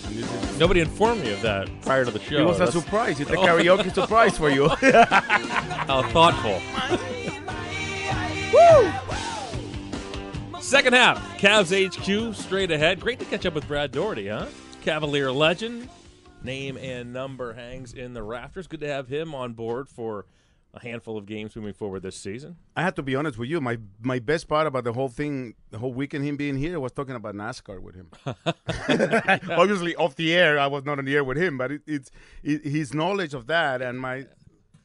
[0.58, 2.38] nobody informed me of that prior to the show.
[2.38, 3.20] It was a surprise.
[3.20, 3.44] It's a Oh.
[3.46, 4.68] karaoke surprise for you.
[5.88, 6.62] How thoughtful.
[8.54, 8.92] Woo!
[10.62, 13.00] Second half, Cavs HQ straight ahead.
[13.00, 14.46] Great to catch up with Brad Daugherty, huh?
[14.82, 15.90] Cavalier legend.
[16.44, 18.68] Name and number hangs in the rafters.
[18.68, 20.26] Good to have him on board for
[20.74, 22.56] a handful of games moving forward this season.
[22.76, 23.60] I have to be honest with you.
[23.60, 26.92] My my best part about the whole thing, the whole weekend, him being here, was
[26.92, 28.08] talking about NASCAR with him.
[29.52, 32.12] Obviously, off the air, I was not on the air with him, but it, it's
[32.44, 34.26] it, his knowledge of that and my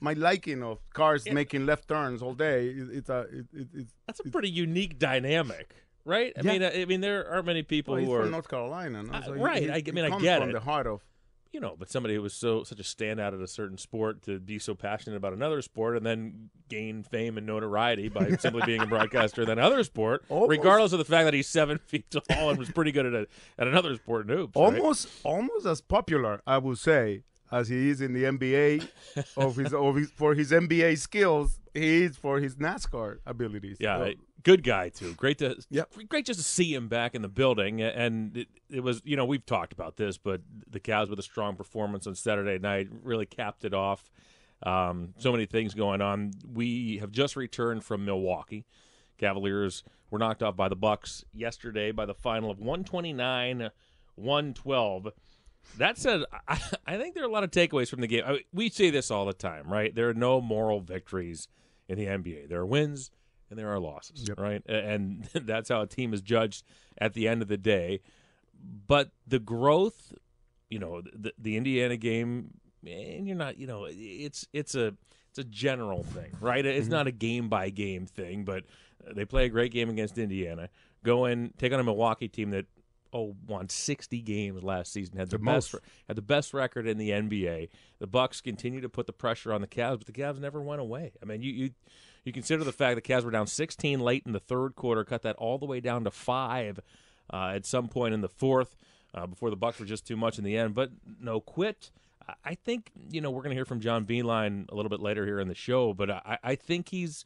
[0.01, 2.69] my liking of cars making left turns all day.
[2.69, 6.33] it's a it, it, it's That's a pretty unique dynamic, right?
[6.37, 6.53] I Yeah.
[6.53, 9.13] mean, I, I mean, there aren't many people well, who are from North Carolina, no?
[9.13, 9.63] Uh, So he- right.
[9.63, 10.53] he- I, I mean, I get from it.
[10.55, 11.03] the heart of
[11.55, 14.41] you know, but somebody who was so such a standout at a certain sport to
[14.41, 18.81] be so passionate about another sport and then gain fame and notoriety by simply being
[18.83, 20.51] a broadcaster in that other sport, Almost.
[20.51, 23.27] regardless of the fact that he's seven feet tall and was pretty good at a,
[23.57, 24.57] at another sport in hoops.
[24.57, 24.65] right?
[24.65, 27.23] almost almost as popular, I would say,
[27.55, 28.89] as he is in the NBA
[29.37, 31.59] of his, of his for his NBA skills.
[31.73, 33.79] He is for his NASCAR abilities.
[33.81, 34.13] Yeah, So-
[34.43, 35.15] good guy too.
[35.15, 35.57] Great to
[36.09, 37.81] great just to see him back in the building.
[37.83, 40.41] And it, it was you know we've talked about this, but
[40.71, 44.11] the Cavs with a strong performance on Saturday night really capped it off.
[44.65, 46.33] Um, so many things going on.
[46.53, 48.65] We have just returned from Milwaukee.
[49.19, 53.71] Cavaliers were knocked off by the Bucks yesterday by the final of 129
[54.17, 55.09] 112.
[55.79, 58.23] That said, I, I think there are a lot of takeaways from the game.
[58.27, 59.95] I, we say this all the time, right?
[59.95, 61.49] There are no moral victories
[61.89, 62.49] in the NBA.
[62.49, 63.11] There are wins
[63.51, 64.63] and there are losses, right?
[64.67, 66.65] And that's how a team is judged
[66.99, 68.01] at the end of the day.
[68.87, 70.13] But the growth,
[70.71, 72.55] you know, the, the Indiana game,
[72.87, 74.95] and you're not, you know, it's it's a
[75.31, 76.65] it's a general thing, right?
[76.65, 76.93] It's Mhm.
[76.93, 78.65] not a game by game thing, but
[79.15, 80.69] they play a great game against Indiana.
[81.03, 82.67] Go in, take on a Milwaukee team that
[83.15, 85.85] oh won 60 games last season, had the, The best most.
[86.09, 87.69] had the best record in the NBA.
[88.01, 90.81] The Bucks continue to put the pressure on the Cavs, but the Cavs never went
[90.81, 91.13] away.
[91.23, 91.71] I mean, you you
[92.25, 95.05] you consider the fact that the Cavs were down 16 late in the third quarter,
[95.05, 96.81] cut that all the way down to five
[97.33, 98.77] uh, at some point in the fourth
[99.15, 100.75] uh, before the Bucks were just too much in the end.
[100.75, 101.91] But no quit.
[102.29, 105.01] I- I think you know we're going to hear from John Beilein a little bit
[105.01, 107.25] later here in the show, but I, I think he's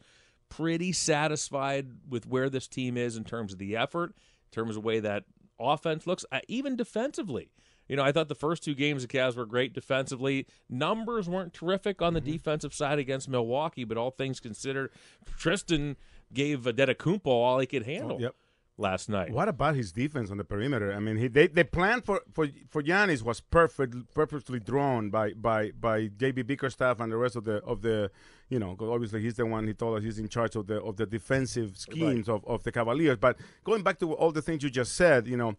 [0.51, 4.83] pretty satisfied with where this team is in terms of the effort, in terms of
[4.83, 5.25] the way that
[5.59, 7.51] offense looks, uh, even defensively.
[7.89, 10.47] You know, I thought the first two games the Cavs were great defensively.
[10.69, 14.91] Numbers weren't terrific on the defensive side against Milwaukee, but all things considered,
[15.39, 15.97] Tristan
[16.33, 18.21] gave Antetokounmpo all he could handle.
[18.21, 18.35] yep.
[18.79, 19.31] Last night.
[19.31, 20.93] What about his defense on the perimeter?
[20.93, 25.33] I mean, he, they the plan for for for Giannis was perfect, purposely drawn by
[25.35, 28.11] by by JB Bickerstaff and the rest of the of the
[28.49, 30.81] you know 'cause obviously he's the one he told us he's in charge of the
[30.83, 33.19] of the defensive schemes of, of the Cavaliers.
[33.19, 35.57] But going back to all the things you just said, you know,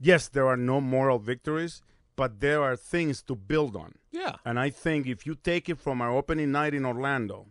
[0.00, 1.82] yes, there are no moral victories,
[2.16, 3.94] but there are things to build on.
[4.12, 4.36] Yeah.
[4.44, 7.46] And I think if you take it from our opening night in Orlando,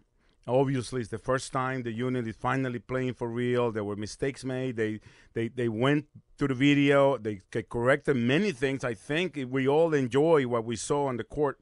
[0.48, 3.72] obviously it's the first time the unit is finally playing for real.
[3.72, 4.76] There were mistakes made.
[4.76, 5.00] They
[5.34, 6.06] they they went
[6.38, 7.18] to the video.
[7.18, 8.84] They corrected many things.
[8.84, 11.60] I think we all enjoy what we saw on the court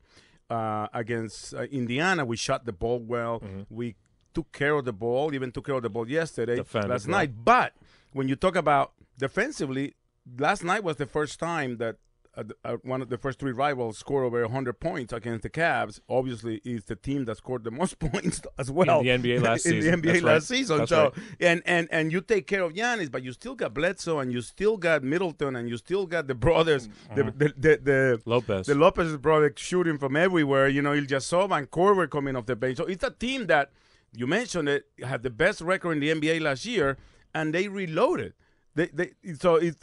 [0.49, 2.25] uh, against uh, Indiana.
[2.25, 3.41] We shot the ball well.
[3.69, 3.95] We
[4.34, 5.34] took care of the ball.
[5.34, 7.32] Even took care of the ball yesterday, Defended last night.
[7.43, 7.73] But
[8.13, 9.95] when you talk about defensively,
[10.38, 11.97] last night was the first time that
[12.38, 15.99] uh, uh, one of the first three rivals scored over 100 points against the Cavs.
[16.07, 19.65] Obviously, is the team that scored the most points as well in the NBA last
[19.65, 20.01] in season.
[20.01, 20.57] the NBA That's last right.
[20.57, 20.77] season.
[20.77, 21.13] That's so right.
[21.41, 24.41] and and and you take care of Giannis, but you still got Bledsoe and you
[24.41, 27.38] still got Middleton and you still got the brothers, the, Mhm.
[27.38, 28.67] the, the the Lopez.
[28.67, 30.67] the Lopez brother shooting from everywhere.
[30.69, 32.77] You know, Ilyasova and Korver coming off the bench.
[32.77, 33.71] So it's a team that
[34.15, 36.97] you mentioned it had the best record in the NBA last year,
[37.34, 38.34] and they reloaded.
[38.75, 39.75] They they so it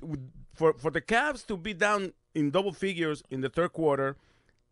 [0.59, 4.17] for for the Cavs to be down in double figures in the third quarter.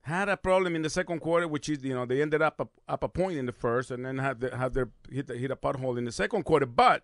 [0.03, 2.69] Had a problem in the second quarter, which is you know they ended up a,
[2.89, 5.57] up a point in the first, and then had the, had their hit hit a
[5.57, 6.67] pothole in the second quarter.
[6.67, 7.03] But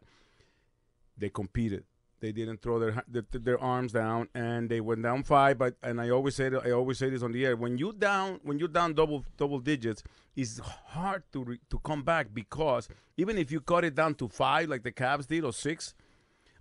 [1.16, 1.85] they competed.
[2.20, 5.59] They didn't throw their, their their arms down, and they went down five.
[5.59, 8.39] But and I always say I always say this on the air: when you down
[8.45, 10.05] when you down double double digits,
[10.37, 14.28] it's hard to re, to come back because even if you cut it down to
[14.28, 15.95] five, like the Cavs did, or six,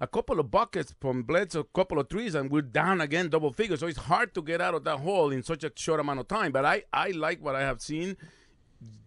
[0.01, 3.53] a couple of buckets from Bledsoe, a couple of threes, and we're down again double
[3.53, 3.79] figures.
[3.79, 6.27] So it's hard to get out of that hole in such a short amount of
[6.27, 6.51] time.
[6.51, 8.17] But I I like what I have seen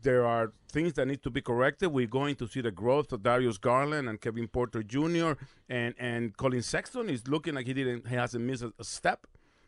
[0.02, 1.92] there are things that need to be corrected.
[1.92, 5.32] We're going to see the growth of Darius Garland and Kevin Porter Jr.
[5.68, 9.26] and and Collin Sexton is looking like he didn't he hasn't missed a, step.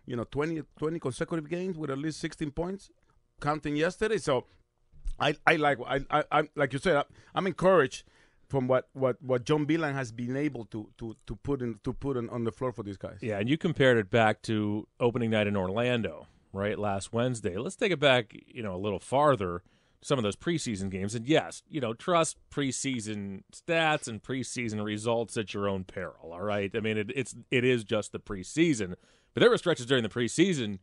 [0.09, 2.91] You know, 20, 20 consecutive games with at least 16 points,
[3.41, 4.19] counting yesterday.
[4.19, 4.45] So
[5.19, 7.05] I I like I I I'm, like you said I,
[7.35, 8.05] I'm encouraged
[8.49, 11.93] from what what what John Beilein has been able to to to put in to
[11.93, 13.19] put in, on the floor for these guys.
[13.21, 17.57] Yeah, and you compared it back to opening night in Orlando, right, last Wednesday.
[17.57, 19.63] Let's take it back, you know, a little farther.
[20.03, 25.37] Some of those preseason games, and yes, you know, trust preseason stats and preseason results
[25.37, 26.33] at your own peril.
[26.33, 28.95] All right, I mean, it, it's it is just the preseason,
[29.35, 30.79] but there were stretches during the preseason.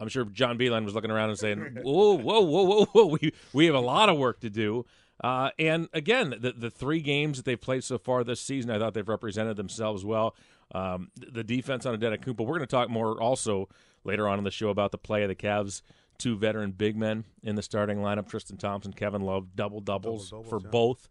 [0.00, 3.06] I'm sure John Beilein was looking around and saying, "Whoa, whoa, whoa, whoa, whoa!
[3.06, 4.84] We we have a lot of work to do."
[5.22, 8.78] Uh, and again, the the three games that they've played so far this season, I
[8.78, 10.36] thought they've represented themselves well.
[10.72, 12.40] Um, the defense on Antetokounmpo.
[12.40, 13.68] We're going to talk more also
[14.04, 15.82] later on in the show about the play of the Cavs.
[16.18, 20.58] Two veteran big men in the starting lineup: Tristan Thompson, Kevin Love, double doubles for
[20.60, 21.08] both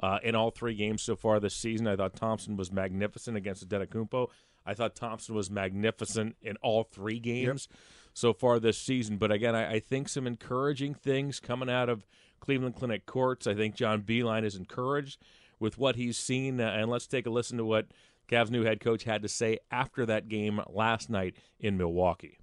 [0.00, 1.86] uh, in all three games so far this season.
[1.86, 4.28] I thought Thompson was magnificent against Antetokounmpo.
[4.66, 7.68] I thought Thompson was magnificent in all three games
[8.14, 9.18] so far this season.
[9.18, 12.06] But again, I, I think some encouraging things coming out of
[12.44, 13.46] Cleveland Clinic Courts.
[13.46, 15.18] I think John Beilein is encouraged
[15.58, 16.60] with what he's seen.
[16.60, 17.86] Uh, and let's take a listen to what
[18.28, 22.38] Cavs' new head coach had to say after that game last night in Milwaukee.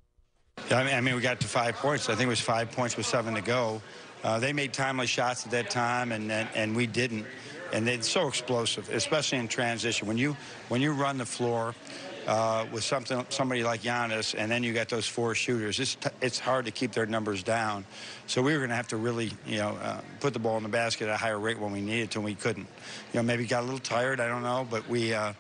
[0.69, 2.09] Yeah, I mean, I mean, we got to five points.
[2.09, 3.81] I think it was five points with seven to go.
[4.23, 7.25] Uh, they made timely shots at that time, and and, and we didn't.
[7.73, 10.07] And they're so explosive, especially in transition.
[10.07, 10.35] When you
[10.69, 11.73] when you run the floor
[12.27, 16.39] uh, with something somebody like Giannis, and then you got those four shooters, it's it's
[16.39, 17.85] hard to keep their numbers down.
[18.27, 20.63] So we were going to have to really, you know, uh, put the ball in
[20.63, 22.67] the basket at a higher rate when we needed to, and we couldn't.
[23.13, 24.19] You know, maybe got a little tired.
[24.19, 25.13] I don't know, but we.
[25.13, 25.33] Uh,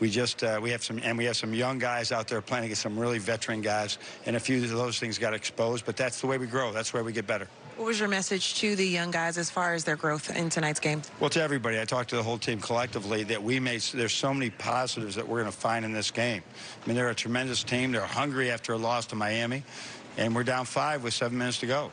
[0.00, 2.64] we just uh, we have some and we have some young guys out there playing
[2.64, 5.84] against some really veteran guys, and a few of those things got exposed.
[5.84, 6.72] But that's the way we grow.
[6.72, 7.48] That's where we get better.
[7.80, 10.80] What was your message to the young guys as far as their growth in tonight's
[10.80, 11.00] game?
[11.18, 13.80] Well, to everybody, I talked to the whole team collectively that we made.
[13.80, 16.42] There's so many positives that we're going to find in this game.
[16.84, 17.90] I mean, they're a tremendous team.
[17.90, 19.64] They're hungry after a loss to Miami,
[20.18, 21.90] and we're down five with seven minutes to go.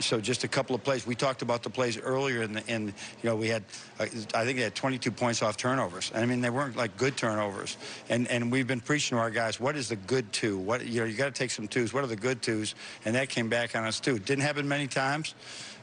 [0.00, 1.06] So just a couple of plays.
[1.06, 3.62] We talked about the plays earlier in in you know we had
[4.00, 4.04] uh,
[4.34, 6.10] I think they had 22 points off turnovers.
[6.14, 7.76] I mean they weren't like good turnovers.
[8.08, 10.58] And and we've been preaching to our guys what is the good two?
[10.58, 11.92] What you know you got to take some twos.
[11.92, 12.74] What are the good twos?
[13.04, 14.18] And that came back on us too.
[14.18, 15.34] Didn't happen many times.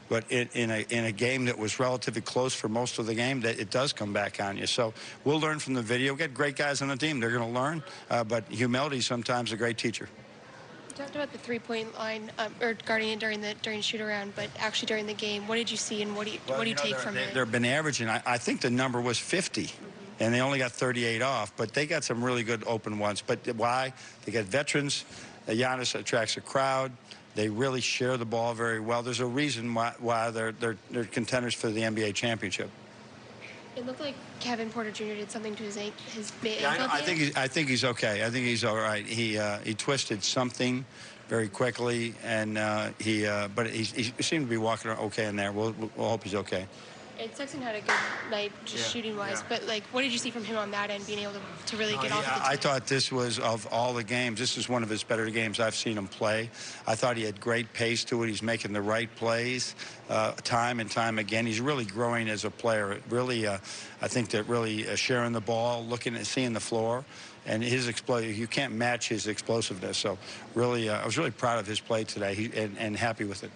[0.08, 3.14] But it, in a in a game that was relatively close for most of the
[3.14, 4.66] game, that it does come back on you.
[4.66, 4.92] So
[5.24, 6.12] we'll learn from the video.
[6.12, 7.18] We got great guys on the team.
[7.18, 7.82] They're going to learn.
[8.10, 10.10] Uh, but humility sometimes a great teacher.
[11.02, 14.00] You talked about the three-point line, um, or guarding it during the during the shoot
[14.00, 16.58] around, but actually during the game, what did you see and what do you Well,
[16.58, 17.34] what do you, know, take from they, it?
[17.34, 18.08] They've been averaging.
[18.08, 19.68] I, I think the number was 50,
[20.20, 21.56] and they only got 38 off.
[21.56, 23.20] But they got some really good open ones.
[23.20, 23.92] But why?
[24.24, 25.04] They got veterans.
[25.48, 26.92] Uh, Giannis attracts a crowd.
[27.34, 29.02] They really share the ball very well.
[29.02, 32.70] There's a reason why, why they're, they're they're contenders for the NBA championship.
[33.76, 35.04] It looked like Kevin Porter Jr.
[35.14, 36.88] did something to his an- his ba- Yeah, I, ankle.
[36.92, 38.24] I think he's, I think he's okay.
[38.24, 39.04] I think he's all right.
[39.06, 40.84] He uh, he twisted something
[41.28, 45.36] very quickly, and uh, he uh, but he, he seemed to be walking okay in
[45.36, 45.52] there.
[45.52, 46.66] We'll, we'll hope he's okay.
[47.20, 47.94] And Sexton had a good
[48.30, 49.46] night just Yeah, shooting wise, yeah.
[49.48, 51.76] but like, what did you see from him on that end, being able to, to
[51.76, 54.40] really get No, off he- of the I thought this was of all the games.
[54.40, 56.50] This is one of his better games I've seen him play.
[56.86, 58.28] I thought he had great pace to it.
[58.28, 59.76] He's making the right plays
[60.10, 61.46] uh, time and time again.
[61.46, 62.98] He's really growing as a player.
[63.08, 63.58] Really, uh,
[64.00, 67.04] I think that really uh, sharing the ball, looking at seeing the floor,
[67.46, 69.98] and his explo- You can't match his explosiveness.
[69.98, 70.18] So
[70.54, 73.44] really, uh, I was really proud of his play today, he, and, and happy with
[73.44, 73.50] it.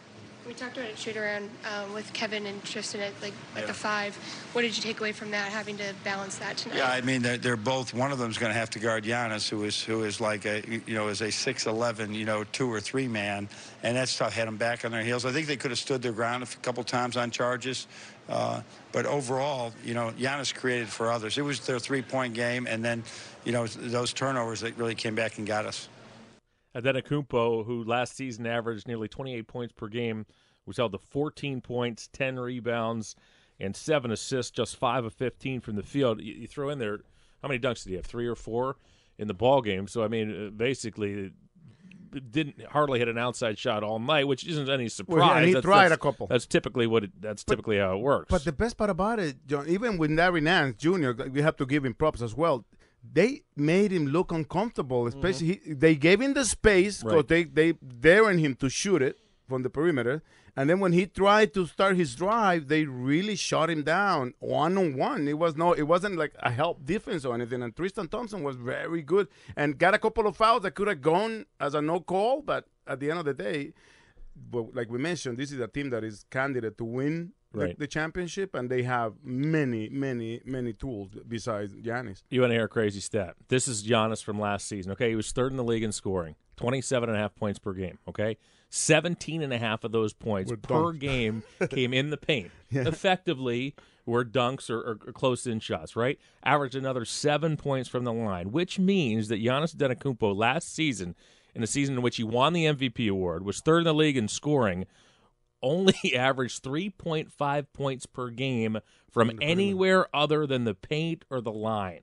[0.47, 3.66] We talked about it shoot around um, with Kevin and Tristan at like at Yeah.
[3.66, 4.16] the five.
[4.53, 6.78] What did you take away from that, having to balance that tonight?
[6.78, 7.92] Yeah, I mean they're, they're both.
[7.92, 10.62] One of them's going to have to guard Giannis, who is who is like a
[10.86, 13.49] you know is a six eleven you know two or three man,
[13.82, 14.34] and that's tough.
[14.34, 15.24] Had them back on their heels.
[15.26, 17.88] I think they could have stood their ground a couple times on charges,
[18.28, 18.61] uh,
[18.92, 21.38] but overall, you know, Giannis created for others.
[21.38, 23.03] It was their three point game, and then
[23.44, 25.88] you know those turnovers that really came back and got us.
[26.77, 30.27] Antetokounmpo, who last season averaged nearly 28 points per game,
[30.66, 33.16] was held to 14 points, 10 rebounds,
[33.59, 36.20] and seven assists, just five of 15 from the field.
[36.20, 36.99] You, you throw in there,
[37.43, 38.05] how many dunks did he have?
[38.05, 38.77] Three or four
[39.18, 39.89] in the ball game.
[39.89, 41.33] So I mean, uh, basically,
[42.31, 45.16] didn't hardly hit an outside shot all night, which isn't any surprise.
[45.18, 46.27] Well, and he That's- tried that's- a couple.
[46.27, 47.05] That's typically what.
[47.05, 48.27] It, that's typically how it works.
[48.31, 51.66] But the best part about it, John, even with Larry Nance Jr., we have to
[51.66, 52.64] give him props as well.
[53.12, 55.18] They made him look uncomfortable, mm-hmm.
[55.18, 57.28] especially he, they gave him the space because Right.
[57.28, 60.22] they they daring him to shoot it from the perimeter,
[60.57, 64.76] and then when he tried to start his drive, they really shot him down one
[64.78, 65.28] on one.
[65.28, 67.62] It was no, it wasn't like a help defense or anything.
[67.62, 71.02] And Tristan Thompson was very good and got a couple of fouls that could have
[71.02, 73.72] gone as a no call, but at the end of the day,
[74.50, 77.32] but like we mentioned, this is a team that is candidate to win
[77.62, 77.78] Right.
[77.78, 82.22] the championship, and they have many, many, many tools besides Giannis.
[82.30, 83.34] You want to hear a crazy stat?
[83.48, 84.92] This is Giannis from last season.
[84.92, 87.72] Okay, he was third in the league in scoring, 27 and a half points per
[87.72, 87.98] game.
[88.09, 88.36] Okay,
[88.70, 92.50] 17 and a half of those points Were per game came in the paint.
[92.70, 92.86] Yeah.
[92.86, 95.96] Effectively, were dunks or, or, or close in shots.
[95.96, 101.14] Right, averaged another seven points from the line, which means that Giannis Antetokounmpo last season,
[101.54, 104.16] in the season in which he won the MVP award, was third in the league
[104.16, 104.86] in scoring.
[105.62, 108.78] Only averaged 3.5 points per game
[109.11, 112.02] from anywhere other than the paint or the line.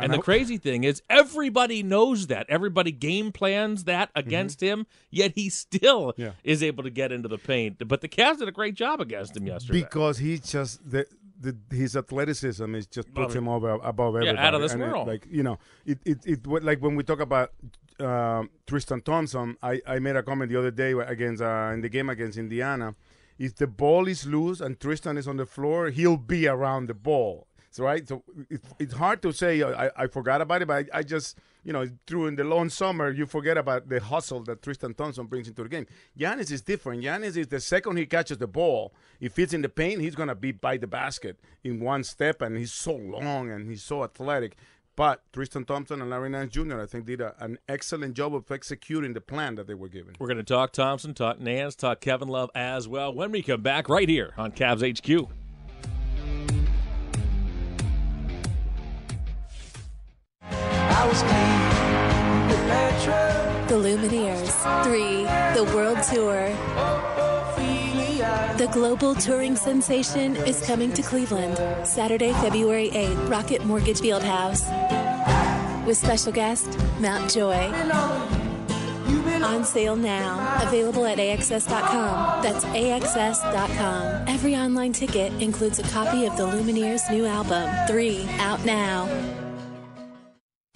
[0.00, 2.46] And the crazy thing is, everybody knows that.
[2.48, 4.80] Everybody game plans that against mm-hmm.
[4.80, 6.32] him, yet he still Yeah.
[6.44, 7.86] is able to get into the paint.
[7.86, 9.80] But the Cavs did a great job against him yesterday.
[9.82, 11.06] Because he just the,
[11.40, 14.86] the his athleticism is just puts him over above Yeah, out of this And it,
[14.86, 15.08] world.
[15.08, 17.52] like you know, it it, it like when we talk about
[18.00, 21.88] um, Tristan Thompson, I, I made a comment the other day against uh, in the
[21.88, 22.94] game against Indiana.
[23.38, 26.94] If the ball is loose and Tristan is on the floor, he'll be around the
[26.94, 27.46] ball.
[27.70, 30.86] So right, so it, it's hard to say uh, I, I forgot about it, but
[30.92, 34.42] I, I just you know through in the long summer you forget about the hustle
[34.44, 35.86] that Tristan Thompson brings into the game.
[36.18, 37.04] Giannis is different.
[37.04, 40.34] Giannis is the second he catches the ball, if he's in the paint, he's gonna
[40.34, 44.56] be by the basket in one step, and he's so long and he's so athletic.
[44.98, 46.80] But Tristan Thompson and Larry Nance Jr.
[46.80, 50.16] I think did a, an excellent job of executing the plan that they were given.
[50.18, 53.62] We're going to talk Thompson, talk Nance, talk Kevin Love as well when we come
[53.62, 55.28] back right here on Cavs HQ.
[63.68, 65.22] The Lumineers 3,
[65.54, 67.17] the World Tour.
[68.58, 74.66] The global touring sensation is coming to Cleveland Saturday, February 8th, Rocket Mortgage Fieldhouse.
[75.86, 77.54] With special guest Mount Joy.
[79.44, 80.60] On sale now.
[80.66, 82.42] Available at AXS.com.
[82.42, 84.24] That's AXS.com.
[84.26, 89.06] Every online ticket includes a copy of the Lumineers' new album, 3, out now.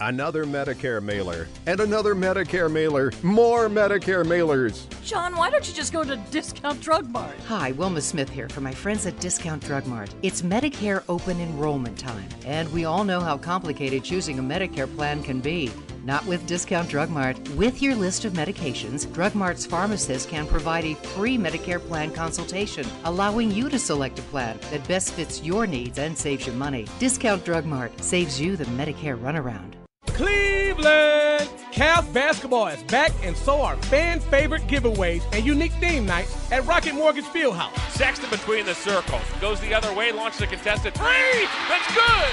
[0.07, 1.47] Another Medicare mailer.
[1.67, 3.13] And another Medicare mailer.
[3.23, 4.89] More Medicare mailers.
[5.05, 7.37] John, why don't you just go to Discount Drug Mart?
[7.47, 10.13] Hi, Wilma Smith here for my friends at Discount Drug Mart.
[10.23, 15.23] It's Medicare open enrollment time, and we all know how complicated choosing a Medicare plan
[15.23, 15.71] can be.
[16.03, 17.39] Not with Discount Drug Mart.
[17.51, 22.85] With your list of medications, Drug Mart's pharmacist can provide a free Medicare plan consultation,
[23.05, 26.89] allowing you to select a plan that best fits your needs and saves you money.
[26.99, 29.82] Discount Drug Mart saves you the Medicare runaround.
[30.23, 31.51] Cleveland!
[31.73, 36.65] Cavs basketball is back, and so are fan favorite giveaways and unique theme nights at
[36.65, 37.77] Rocket Mortgage Fieldhouse.
[37.91, 39.23] Sexton between the circles.
[39.41, 41.49] Goes the other way, launches a contested three.
[41.69, 42.33] That's good.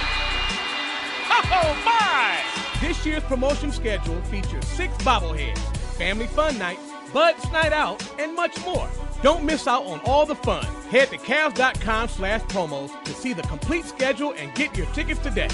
[1.51, 2.37] Oh, my!
[2.79, 5.57] This year's promotion schedule features six bobbleheads,
[5.97, 8.87] family fun nights, Bud's Night Out, and much more.
[9.23, 10.63] Don't miss out on all the fun.
[10.91, 15.49] Head to Cavs.com slash promos to see the complete schedule and get your tickets today.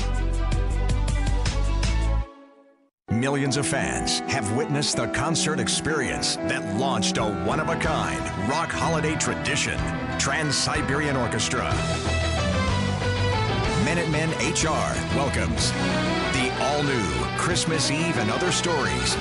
[3.15, 8.19] Millions of fans have witnessed the concert experience that launched a one of a kind
[8.49, 9.79] rock holiday tradition
[10.19, 11.63] Trans Siberian Orchestra.
[13.85, 15.71] Minutemen HR welcomes
[16.33, 17.07] the all new
[17.37, 19.15] Christmas Eve and Other Stories.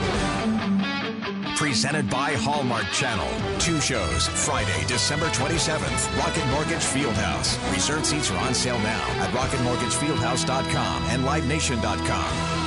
[1.55, 3.30] Presented by Hallmark Channel.
[3.61, 7.72] Two shows, Friday, December 27th, Rocket Mortgage Fieldhouse.
[7.72, 12.63] Reserved seats are on sale now at rocketmortgagefieldhouse.com and livenation.com.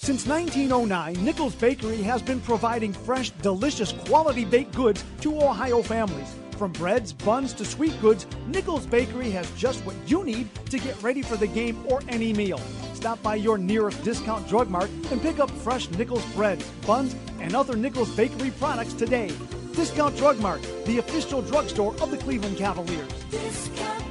[0.00, 6.34] Since 1909, Nickles Bakery has been providing fresh, delicious, quality baked goods to Ohio families.
[6.52, 11.02] From breads, buns to sweet goods, Nickles Bakery has just what you need to get
[11.02, 12.60] ready for the game or any meal.
[12.94, 17.54] Stop by your nearest discount drug mart and pick up fresh Nickles breads, buns, and
[17.54, 19.30] other Nickles Bakery products today.
[19.72, 23.12] Discount Drug Mart, the official drugstore of the Cleveland Cavaliers.
[23.30, 24.07] Discount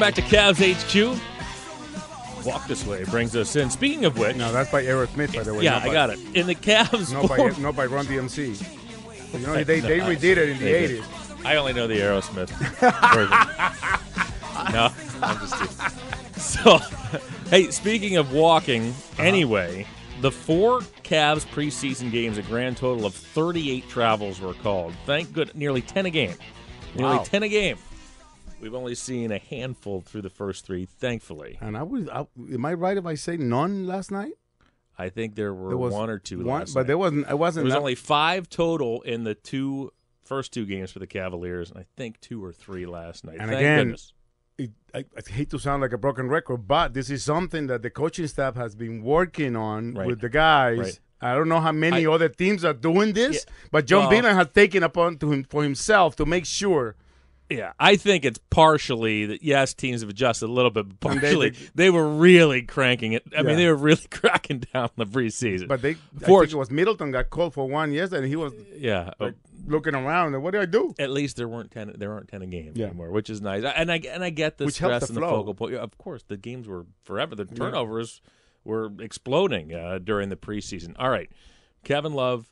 [0.00, 1.18] Welcome back to Cavs
[2.40, 2.46] HQ.
[2.46, 3.68] Walk this way brings us in.
[3.68, 5.64] Speaking of which, no, that's by Aerosmith, by the way.
[5.64, 6.18] Yeah, not I by- got it.
[6.34, 9.34] In the Cavs, Not by, fourth- not by Run DMC.
[9.34, 11.02] You know, they, they redid it in the they did.
[11.02, 11.44] 80s.
[11.44, 12.48] I only know the Aerosmith
[13.14, 14.72] version.
[14.72, 14.88] no,
[15.22, 16.40] I'm just kidding.
[16.40, 16.78] So,
[17.50, 19.22] hey, speaking of walking, Uh-huh.
[19.22, 19.86] anyway,
[20.22, 24.94] the four Cavs preseason games, a grand total of 38 travels were called.
[25.04, 26.36] Thank good, nearly 10 a game.
[26.94, 27.22] Nearly Wow.
[27.24, 27.76] 10 a game.
[28.60, 31.58] We've only seen a handful through the first three, thankfully.
[31.60, 34.32] And I was, I, am I right if I say none last night?
[34.98, 36.86] I think there were There one or two one- but night.
[36.86, 39.92] there wasn't- it wasn't There was that- only five total in the two
[40.22, 43.38] first two games for the Cavaliers, and I think two or three last night.
[43.40, 43.96] And Thank again,
[44.58, 47.80] it, I, I hate to sound like a broken record, but this is something that
[47.82, 50.06] the coaching staff has been working on Right.
[50.06, 50.78] with the guys.
[50.78, 51.00] Right.
[51.22, 54.34] I don't know how many I- other teams are doing this, but John well- Beilein
[54.34, 56.94] has taken upon to him for himself to make sure.
[57.50, 61.20] Yeah, I think it's partially that yes, teams have adjusted a little bit, but And
[61.20, 63.24] they- partially they- they, were really cranking it.
[63.32, 63.42] I Yeah.
[63.42, 65.66] mean, they were really cracking down the preseason.
[65.68, 65.94] But they, I
[66.24, 69.34] think it was Middleton got called for one yesterday, and he was yeah, like,
[69.66, 70.34] looking around.
[70.34, 70.94] and What do I do?
[70.98, 71.92] at least there weren't ten.
[71.98, 72.86] There aren't ten a game Yeah.
[72.86, 73.64] anymore, which is nice.
[73.64, 75.74] And I and I get the Which stress the and the focal point.
[75.74, 77.34] Of course, the games were forever.
[77.34, 77.56] The Yeah.
[77.58, 78.20] turnovers
[78.64, 80.94] were exploding uh, during the preseason.
[80.98, 81.30] All right,
[81.84, 82.50] Kevin Love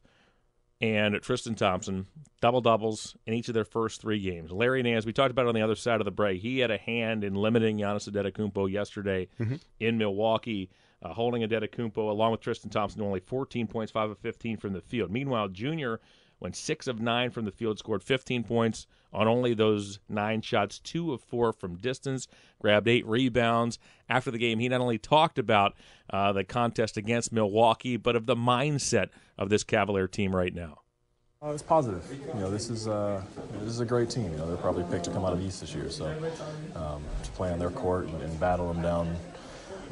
[0.81, 2.07] and Tristan Thompson
[2.41, 4.53] double doubles in each of their first three games.
[4.53, 6.41] Larry Nance, we talked about it on the other side of the break.
[6.41, 9.61] He had a hand in limiting Giannis Antetokounmpo yesterday Mhm.
[9.81, 10.71] in Milwaukee,
[11.03, 14.73] uh, holding Antetokounmpo along with Tristan Thompson to only 14 points, five of 15 from
[14.73, 15.11] the field.
[15.11, 16.01] Meanwhile, Junior
[16.41, 20.79] went six of nine from the field, scored 15 points on only those nine shots,
[20.79, 22.29] two of four from distance,
[22.61, 23.79] grabbed eight rebounds.
[24.09, 25.75] After the game, he not only talked about
[26.11, 29.09] uh, the contest against Milwaukee, but of the mindset
[29.39, 30.81] of this Cavalier team right now.
[31.41, 32.05] Uh, it's positive.
[32.35, 33.23] You know, this is uh,
[33.61, 34.33] this is a great team.
[34.33, 36.07] You know, they're probably picked to come out of the East this year, so
[36.75, 39.17] um, to play on their court and, and battle them down,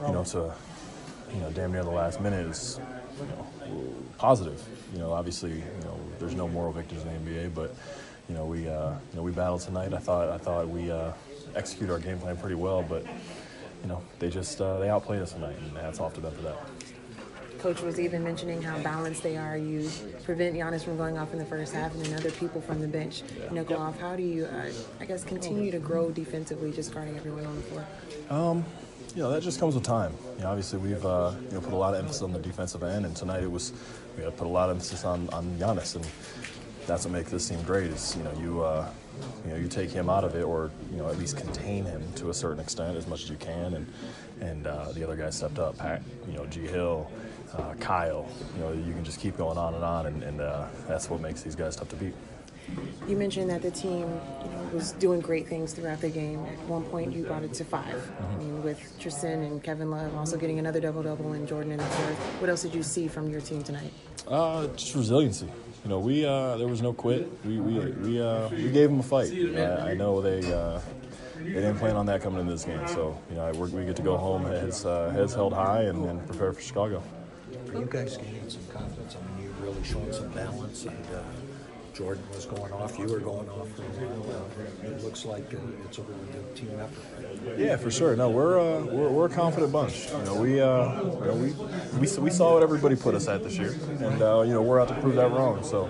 [0.04, 0.52] you know, to
[1.32, 2.80] you know, damn near the last minute is
[3.20, 4.62] you know, positive.
[4.92, 7.74] You know, obviously, you know, there's no moral victors in the NBA, but
[8.28, 9.92] you know, we uh, you know we battled tonight.
[9.92, 11.12] I thought I thought we uh,
[11.54, 13.04] executed our game plan pretty well, but
[13.82, 16.42] you know, they just uh, they outplayed us tonight, and hats off to them for
[16.42, 16.56] that.
[17.58, 19.56] Coach was even mentioning how balanced they are.
[19.56, 19.90] You
[20.24, 22.88] prevent Giannis from going off in the first half, and then other people from the
[22.88, 23.98] bench you know, go off.
[23.98, 24.70] How do you, uh,
[25.00, 27.86] I guess, continue to grow defensively, just guarding everyone on the floor?
[28.28, 28.64] Um,
[29.14, 30.12] you know, that just comes with time.
[30.36, 32.82] You know, obviously we've uh, you know put a lot of emphasis on the defensive
[32.82, 33.72] end, and tonight it was
[34.16, 36.06] we had put a lot of emphasis on on Giannis, and
[36.86, 37.90] that's what makes this team great.
[37.90, 38.88] Is you know you uh,
[39.44, 42.02] you know you take him out of it, or you know at least contain him
[42.14, 43.86] to a certain extent as much as you can, and
[44.40, 45.78] and uh, the other guys stepped up.
[45.78, 47.10] Pat, you know, G Hill.
[47.56, 50.66] Uh, Kyle, you know, you can just keep going on and on, and, and uh,
[50.88, 52.12] that's what makes these guys tough to beat.
[53.06, 56.44] You mentioned that the team you know, was doing great things throughout the game.
[56.44, 60.14] At one point, you brought it to 5 I mean, with Tristan and Kevin Love
[60.16, 62.18] also getting another double double and Jordan in the fourth.
[62.40, 63.92] What else did you see from your team tonight?
[64.26, 65.46] Uh, just resiliency.
[65.84, 67.30] You know, we uh, there was no quit.
[67.44, 69.32] We we we, uh, we gave them a fight.
[69.32, 70.80] Uh, I know they uh,
[71.36, 72.84] they didn't plan on that coming into this game.
[72.88, 76.04] So you know, we're, we get to go home heads uh, heads held high and,
[76.04, 77.04] and prepare for Chicago.
[77.72, 79.14] Are you guys gaining some confidence?
[79.14, 81.22] I mean, you're really showing some balance and uh,
[81.96, 83.68] Jordan was going off, you were going off.
[83.78, 87.58] And, uh, it looks like uh, it's a really good team effort.
[87.58, 88.14] Yeah, for sure.
[88.14, 90.10] No, we're uh, we're, we're a confident bunch.
[90.10, 91.52] You know, we uh, you know, we,
[91.98, 94.78] we we saw what everybody put us at this year, and uh, you know we're
[94.78, 95.64] out to prove that wrong.
[95.64, 95.84] So,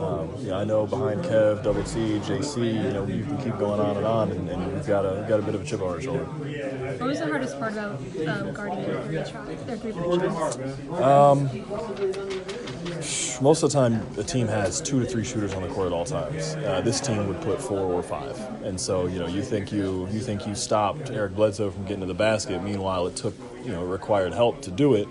[0.00, 3.56] um, you know, I know behind Kev, Double T, JC, you know, you can keep
[3.56, 5.64] going on and on, and, and we've got a we've got a bit of a
[5.64, 6.24] chip on our shoulder.
[6.24, 9.62] What was the hardest part about um, guarding their three shots?
[9.62, 11.00] Their three point?
[11.00, 11.48] Um,
[13.44, 15.92] most of the time, a team has two to three shooters on the court at
[15.92, 16.54] all times.
[16.54, 20.08] Uh, this team would put four or five, and so you know you think you
[20.10, 22.62] you think you stopped Eric Bledsoe from getting to the basket.
[22.62, 25.06] Meanwhile, it took you know required help to do it.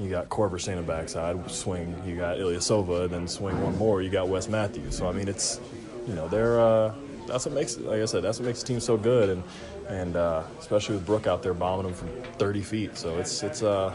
[0.00, 2.02] You got Korver standing backside, swing.
[2.06, 4.00] You got Ilyasova, then swing one more.
[4.00, 4.96] You got Wes Matthews.
[4.96, 5.60] So I mean, it's
[6.08, 6.94] you know they're uh,
[7.26, 9.42] that's what makes like I said that's what makes the team so good, and
[9.90, 12.08] and uh, especially with Brook out there bombing them from
[12.38, 12.96] 30 feet.
[12.96, 13.94] So it's it's uh,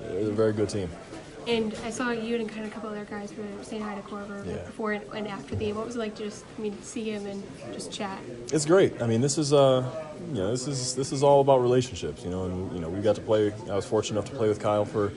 [0.00, 0.88] it's a very good team.
[1.46, 4.00] And I saw you and kind of a couple other guys were saying hi to
[4.02, 4.64] Korver Yeah.
[4.64, 5.76] before and, after the game.
[5.76, 7.42] What was it like to just, I mean, see him and
[7.72, 8.18] just chat?
[8.52, 9.02] It's great.
[9.02, 9.84] I mean, this is uh,
[10.28, 12.24] you know, this is this is all about relationships.
[12.24, 13.52] You know, and you know, we got to play.
[13.70, 15.12] I was fortunate enough to play with Kyle for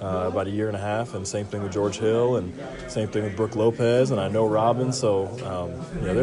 [0.00, 2.52] uh, about a year and a half, and same thing with George Hill, and
[2.88, 4.92] same thing with Brook Lopez, and I know Robin.
[4.92, 6.14] So, um, you know,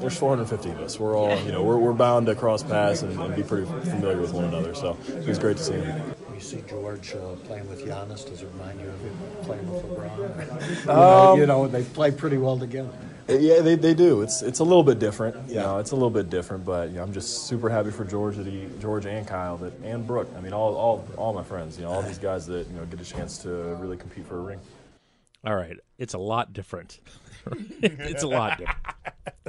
[0.00, 0.98] there's 450 of us.
[0.98, 4.20] We're all, you know, we're, we're bound to cross paths and, and be pretty familiar
[4.20, 4.74] with one another.
[4.74, 6.14] So it was great to see him.
[6.42, 8.28] You see George uh, playing with Giannis.
[8.28, 10.84] Does it remind you of him playing with LeBron?
[10.84, 12.90] you, Um, know, you know, they play pretty well together.
[13.28, 14.22] Yeah, they, they do.
[14.22, 15.48] It's it's a little bit different.
[15.48, 18.04] You know, it's a little bit different, but you know, I'm just super happy for
[18.04, 20.28] George that he George and Kyle that and Brook.
[20.36, 21.78] I mean, all all all my friends.
[21.78, 24.38] You know, all these guys that you know get a chance to really compete for
[24.38, 24.58] a ring.
[25.44, 26.98] All right, it's a lot different.
[27.82, 28.78] it's a lot different.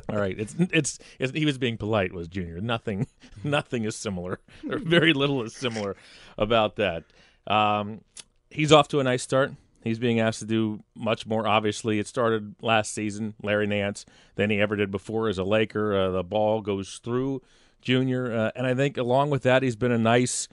[0.10, 2.14] All right, it's, it's it's he was being polite.
[2.14, 2.60] Was Junior?
[2.62, 3.08] Nothing,
[3.44, 4.40] nothing is similar.
[4.70, 5.96] Or very little is similar
[6.38, 7.04] about that.
[7.48, 8.02] Um,
[8.50, 9.54] he's off to a nice start.
[9.84, 11.46] He's being asked to do much more.
[11.46, 15.96] Obviously, it started last season, Larry Nance, than he ever did before as a Laker.
[15.96, 17.42] Uh, the ball goes through
[17.82, 20.48] Junior, uh, and I think along with that, he's been a nice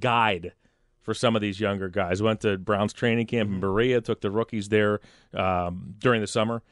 [0.00, 0.52] guide
[1.00, 2.22] for some of these younger guys.
[2.22, 5.00] Went to Browns training camp in Berea, took the rookies there
[5.34, 6.62] um, during the summer,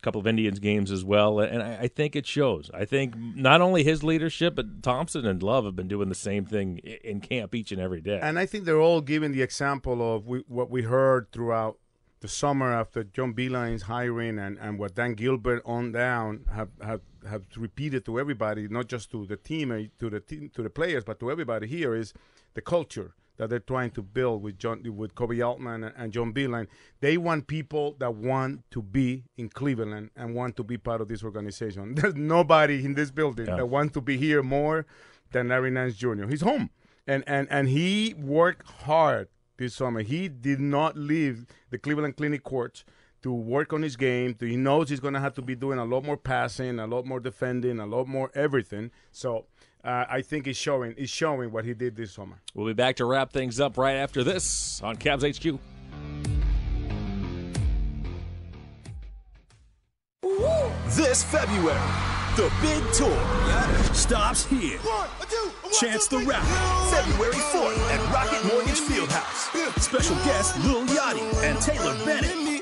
[0.00, 2.70] couple of Indians games as well, and I, I think it shows.
[2.74, 6.44] I think not only his leadership, but Thompson and Love have been doing the same
[6.44, 8.18] thing in camp each and every day.
[8.22, 11.78] And I think they're all giving the example of we, what we heard throughout
[12.20, 17.00] the summer after John Beilein's hiring and, and what Dan Gilbert on down have, have
[17.28, 20.70] have repeated to everybody, not just to the team, uh, to the team, to the
[20.70, 22.14] players, but to everybody here is
[22.54, 26.32] the culture that they're trying to build with John, with Koby Altman and, and John
[26.32, 26.66] Beilein.
[27.00, 31.08] They want people that want to be in Cleveland and want to be part of
[31.08, 31.94] this organization.
[31.96, 33.56] There's nobody in this building Yeah.
[33.56, 34.86] that wants to be here more
[35.32, 36.26] than Larry Nance Jr.
[36.28, 36.70] He's home
[37.06, 40.02] and and and he worked hard this summer.
[40.02, 42.84] He did not leave the Cleveland Clinic courts
[43.22, 44.36] to work on his game.
[44.38, 47.04] He knows he's going to have to be doing a lot more passing, a lot
[47.04, 48.92] more defending, a lot more everything.
[49.10, 49.46] So
[49.84, 52.36] uh, I think he's showing he's showing what he did this summer.
[52.54, 55.58] We'll be back to wrap things up right after this on Cavs HQ.
[60.90, 61.78] This February,
[62.36, 64.78] the big tour stops here.
[65.78, 66.46] Chance the Rapper,
[66.90, 69.78] February 4th at Rocket Mortgage Fieldhouse.
[69.80, 72.57] Special guests Lil Yachty and Taylor Bennett.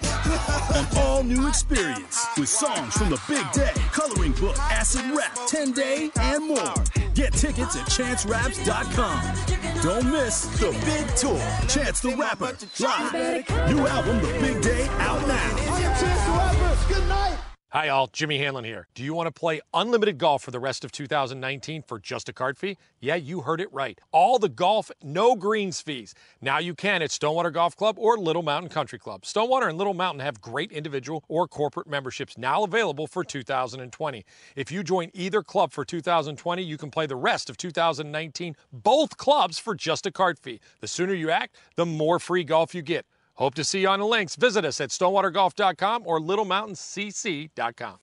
[0.75, 5.73] An all new experience with songs from the big day, coloring book, acid rap, 10
[5.73, 6.75] day, and more.
[7.15, 9.83] Get tickets at chanceraps.com.
[9.83, 11.39] Don't miss the big tour.
[11.69, 13.75] Chance the Rapper, live.
[13.75, 16.87] New album, The Big Day, out now.
[16.89, 17.46] Good night.
[17.77, 18.07] Hi, all.
[18.07, 18.89] Jimmy Hanlon here.
[18.95, 22.33] Do you want to play unlimited golf for the rest of 2019 for just a
[22.33, 22.79] card fee?
[23.01, 24.01] Yeah, you heard it right.
[24.13, 26.15] All the golf, no greens fees.
[26.41, 29.27] Now you can at Stonewater Golf Club or Little Mountain Country Club.
[29.27, 34.25] Stonewater and Little Mountain have great individual or corporate memberships now available for 2020.
[34.55, 39.19] If you join either club for 2020, you can play the rest of 2019, both
[39.19, 40.61] clubs for just a card fee.
[40.81, 43.05] The sooner you act, the more free golf you get.
[43.37, 44.37] Hope to see you on the links.
[44.37, 47.97] Visit us at stonewatergolf.com or littlemountaincc.com.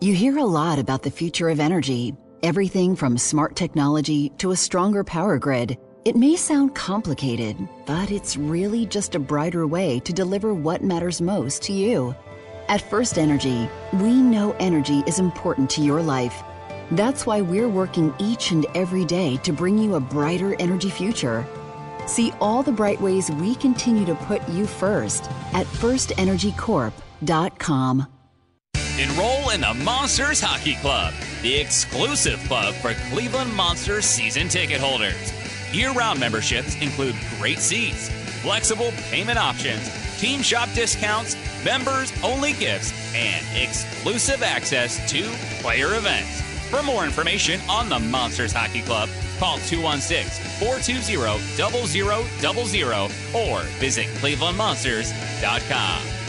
[0.00, 4.56] You hear a lot about the future of energy everything from smart technology to a
[4.56, 5.78] stronger power grid.
[6.04, 7.56] It may sound complicated,
[7.86, 12.14] but it's really just a brighter way to deliver what matters most to you.
[12.68, 16.42] At First Energy, we know energy is important to your life.
[16.90, 21.46] That's why we're working each and every day to bring you a brighter energy future.
[22.06, 28.06] See all the bright ways we continue to put you first at firstenergycorp.com.
[28.98, 35.32] Enroll in the Monsters Hockey Club, the exclusive club for Cleveland Monsters season ticket holders.
[35.72, 38.10] Year round memberships include great seats,
[38.42, 39.88] flexible payment options,
[40.20, 45.22] team shop discounts, members only gifts, and exclusive access to
[45.62, 46.51] player events.
[46.72, 51.18] For more information on the Monsters Hockey Club, call 216 420
[52.40, 56.21] 0000 or visit clevelandmonsters.com.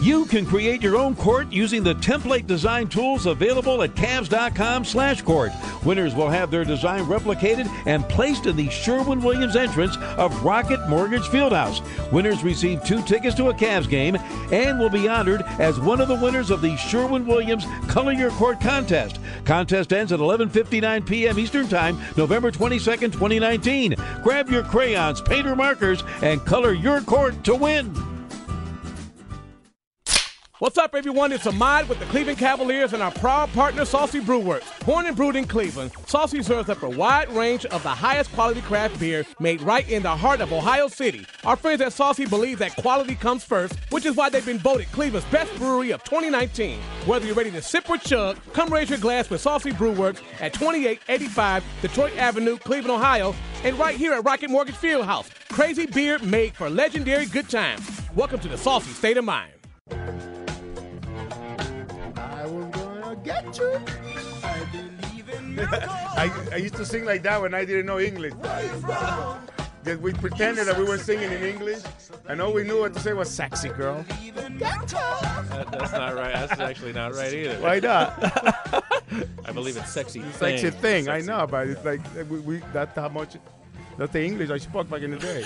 [0.00, 5.20] You can create your own court using the template design tools available at Cavs.com slash
[5.20, 5.52] court.
[5.84, 11.24] Winners will have their design replicated and placed in the Sherwin-Williams entrance of Rocket Mortgage
[11.24, 11.82] Fieldhouse.
[12.12, 14.16] Winners receive two tickets to a Cavs game
[14.50, 18.58] and will be honored as one of the winners of the Sherwin-Williams Color Your Court
[18.58, 19.18] contest.
[19.44, 21.38] Contest ends at 11:59 p.m.
[21.38, 23.96] Eastern Time, November 22nd, 2019.
[24.22, 28.09] Grab your crayons, painter markers, and color your court to win.
[30.60, 31.32] What's up, everyone?
[31.32, 34.84] It's Ahmad with the Cleveland Cavaliers and our proud partner, Saucy Brewworks.
[34.84, 38.60] Born and brewed in Cleveland, Saucy serves up a wide range of the highest quality
[38.60, 41.24] craft beer made right in the heart of Ohio City.
[41.44, 44.92] Our friends at Saucy believe that quality comes first, which is why they've been voted
[44.92, 46.78] Cleveland's best brewery of 2019.
[47.06, 50.52] Whether you're ready to sip or chug, come raise your glass with Saucy Brewworks at
[50.52, 53.34] 2885 Detroit Avenue, Cleveland, Ohio,
[53.64, 55.30] and right here at Rocket Mortgage Fieldhouse.
[55.48, 58.02] Crazy beer made for legendary good times.
[58.14, 59.52] Welcome to the Saucy State of Mind.
[63.32, 63.80] Get you.
[64.42, 68.34] I believe in I, I used to sing like that when I didn't know English.
[69.84, 71.80] That we pretended that we were singing in English,
[72.28, 74.04] and all we knew what to say was "sexy girl."
[74.58, 74.88] That-
[75.70, 76.34] that's not right.
[76.34, 77.56] That's actually not right either.
[77.60, 78.12] Why not?
[79.46, 80.58] I believe it's sexy thing.
[80.58, 81.08] Sexy thing.
[81.08, 83.36] I know, but it's like we, we that's how much.
[83.96, 85.44] That's the English I spoke back in the day.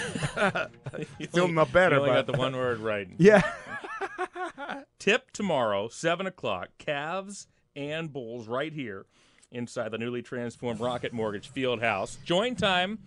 [1.28, 1.96] Still not better.
[1.96, 3.08] You only but got the one word right.
[3.18, 3.42] Yeah.
[4.98, 6.68] Tip tomorrow, 7 o'clock.
[6.78, 7.46] Cavs
[7.76, 9.06] and Bulls right here
[9.50, 12.18] inside the newly transformed Rocket Mortgage Field House.
[12.24, 12.98] Join time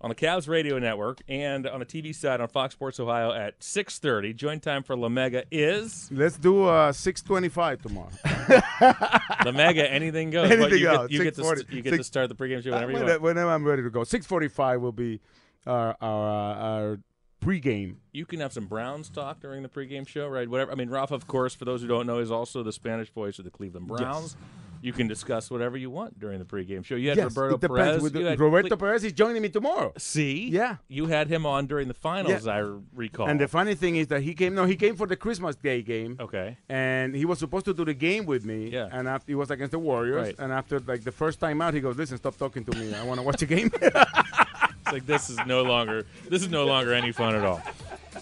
[0.00, 3.58] on the Cavs radio network and on the TV side on Fox Sports Ohio at
[3.60, 4.34] 6.30.
[4.36, 6.08] Join time for La Mega is...
[6.12, 8.10] Let's do uh, 625 tomorrow.
[9.44, 10.50] La Mega, anything goes.
[10.50, 11.08] Anything But you goes.
[11.08, 13.04] Get, you, get to, st- you get to start the pregame show whenever you Uh,
[13.06, 13.22] want.
[13.22, 14.04] Whenever I'm ready to go.
[14.04, 15.20] 645 will be
[15.66, 16.98] our, our, uh, our
[17.46, 17.96] pregame.
[18.12, 20.48] You can have some Browns talk during the pregame show, right?
[20.48, 20.72] Whatever.
[20.72, 23.38] I mean, Rafa, of course, for those who don't know, is also the Spanish voice
[23.38, 24.36] of the Cleveland Browns.
[24.82, 26.96] You can discuss whatever you want during the pregame show.
[26.96, 27.60] You had Yes, Roberto it.
[27.62, 28.12] Perez.
[28.12, 29.92] The- had Roberto Cle- Perez is joining me tomorrow.
[29.96, 30.48] See?
[30.50, 30.76] Yeah.
[30.88, 32.58] You had him on during the finals, I
[32.94, 33.26] recall.
[33.28, 34.54] And the funny thing is that he came.
[34.54, 36.18] No, he came for the Christmas Day game.
[36.20, 36.58] Okay.
[36.68, 38.68] And he was supposed to do the game with me.
[38.68, 38.88] Yeah.
[38.92, 40.26] And after, it was against the Warriors.
[40.26, 40.34] Right.
[40.38, 42.94] And after like the first time out, he goes, "Listen, stop talking to me.
[42.94, 43.72] I want to watch the game."
[44.86, 47.60] It's like this is no longer this is no longer any fun at all.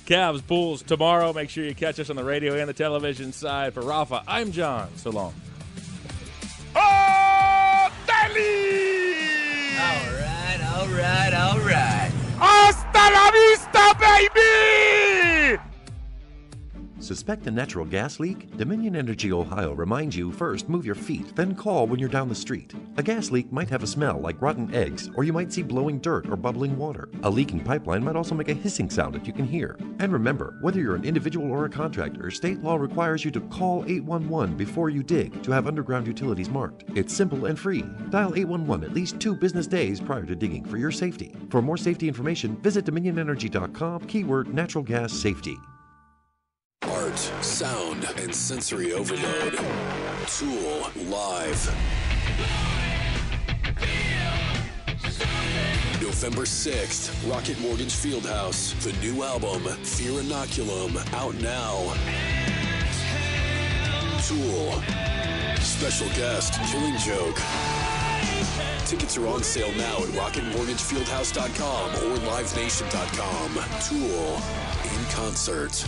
[0.06, 1.30] Cavs, Bulls tomorrow.
[1.34, 3.74] Make sure you catch us on the radio and the television side.
[3.74, 4.88] For Rafa, I'm John.
[4.96, 5.34] So long.
[6.74, 7.90] Oh, All
[10.14, 12.10] right, all right, all right.
[12.38, 15.73] Hasta la vista, baby!
[17.04, 18.56] Suspect a natural gas leak?
[18.56, 22.34] Dominion Energy Ohio reminds you first move your feet, then call when you're down the
[22.34, 22.72] street.
[22.96, 25.98] A gas leak might have a smell like rotten eggs, or you might see blowing
[25.98, 27.10] dirt or bubbling water.
[27.22, 29.76] A leaking pipeline might also make a hissing sound that you can hear.
[29.98, 33.84] And remember, whether you're an individual or a contractor, state law requires you to call
[33.84, 36.84] 811 before you dig to have underground utilities marked.
[36.94, 37.84] It's simple and free.
[38.08, 41.34] Dial 811 at least two business days prior to digging for your safety.
[41.50, 45.58] For more safety information, visit dominionenergy.com, keyword natural gas safety.
[46.90, 49.58] Art, sound, and sensory overload.
[50.26, 51.74] Tool live.
[56.00, 58.74] November 6th, Rocket Mortgage Fieldhouse.
[58.82, 61.94] The new album, Fear Inoculum, out now.
[64.22, 64.82] Tool.
[65.60, 67.40] Special guest, Killing Joke.
[68.86, 73.54] Tickets are on sale now at rocketmortgagefieldhouse.com or livenation.com.
[73.80, 74.42] Tool
[74.98, 75.84] in concert.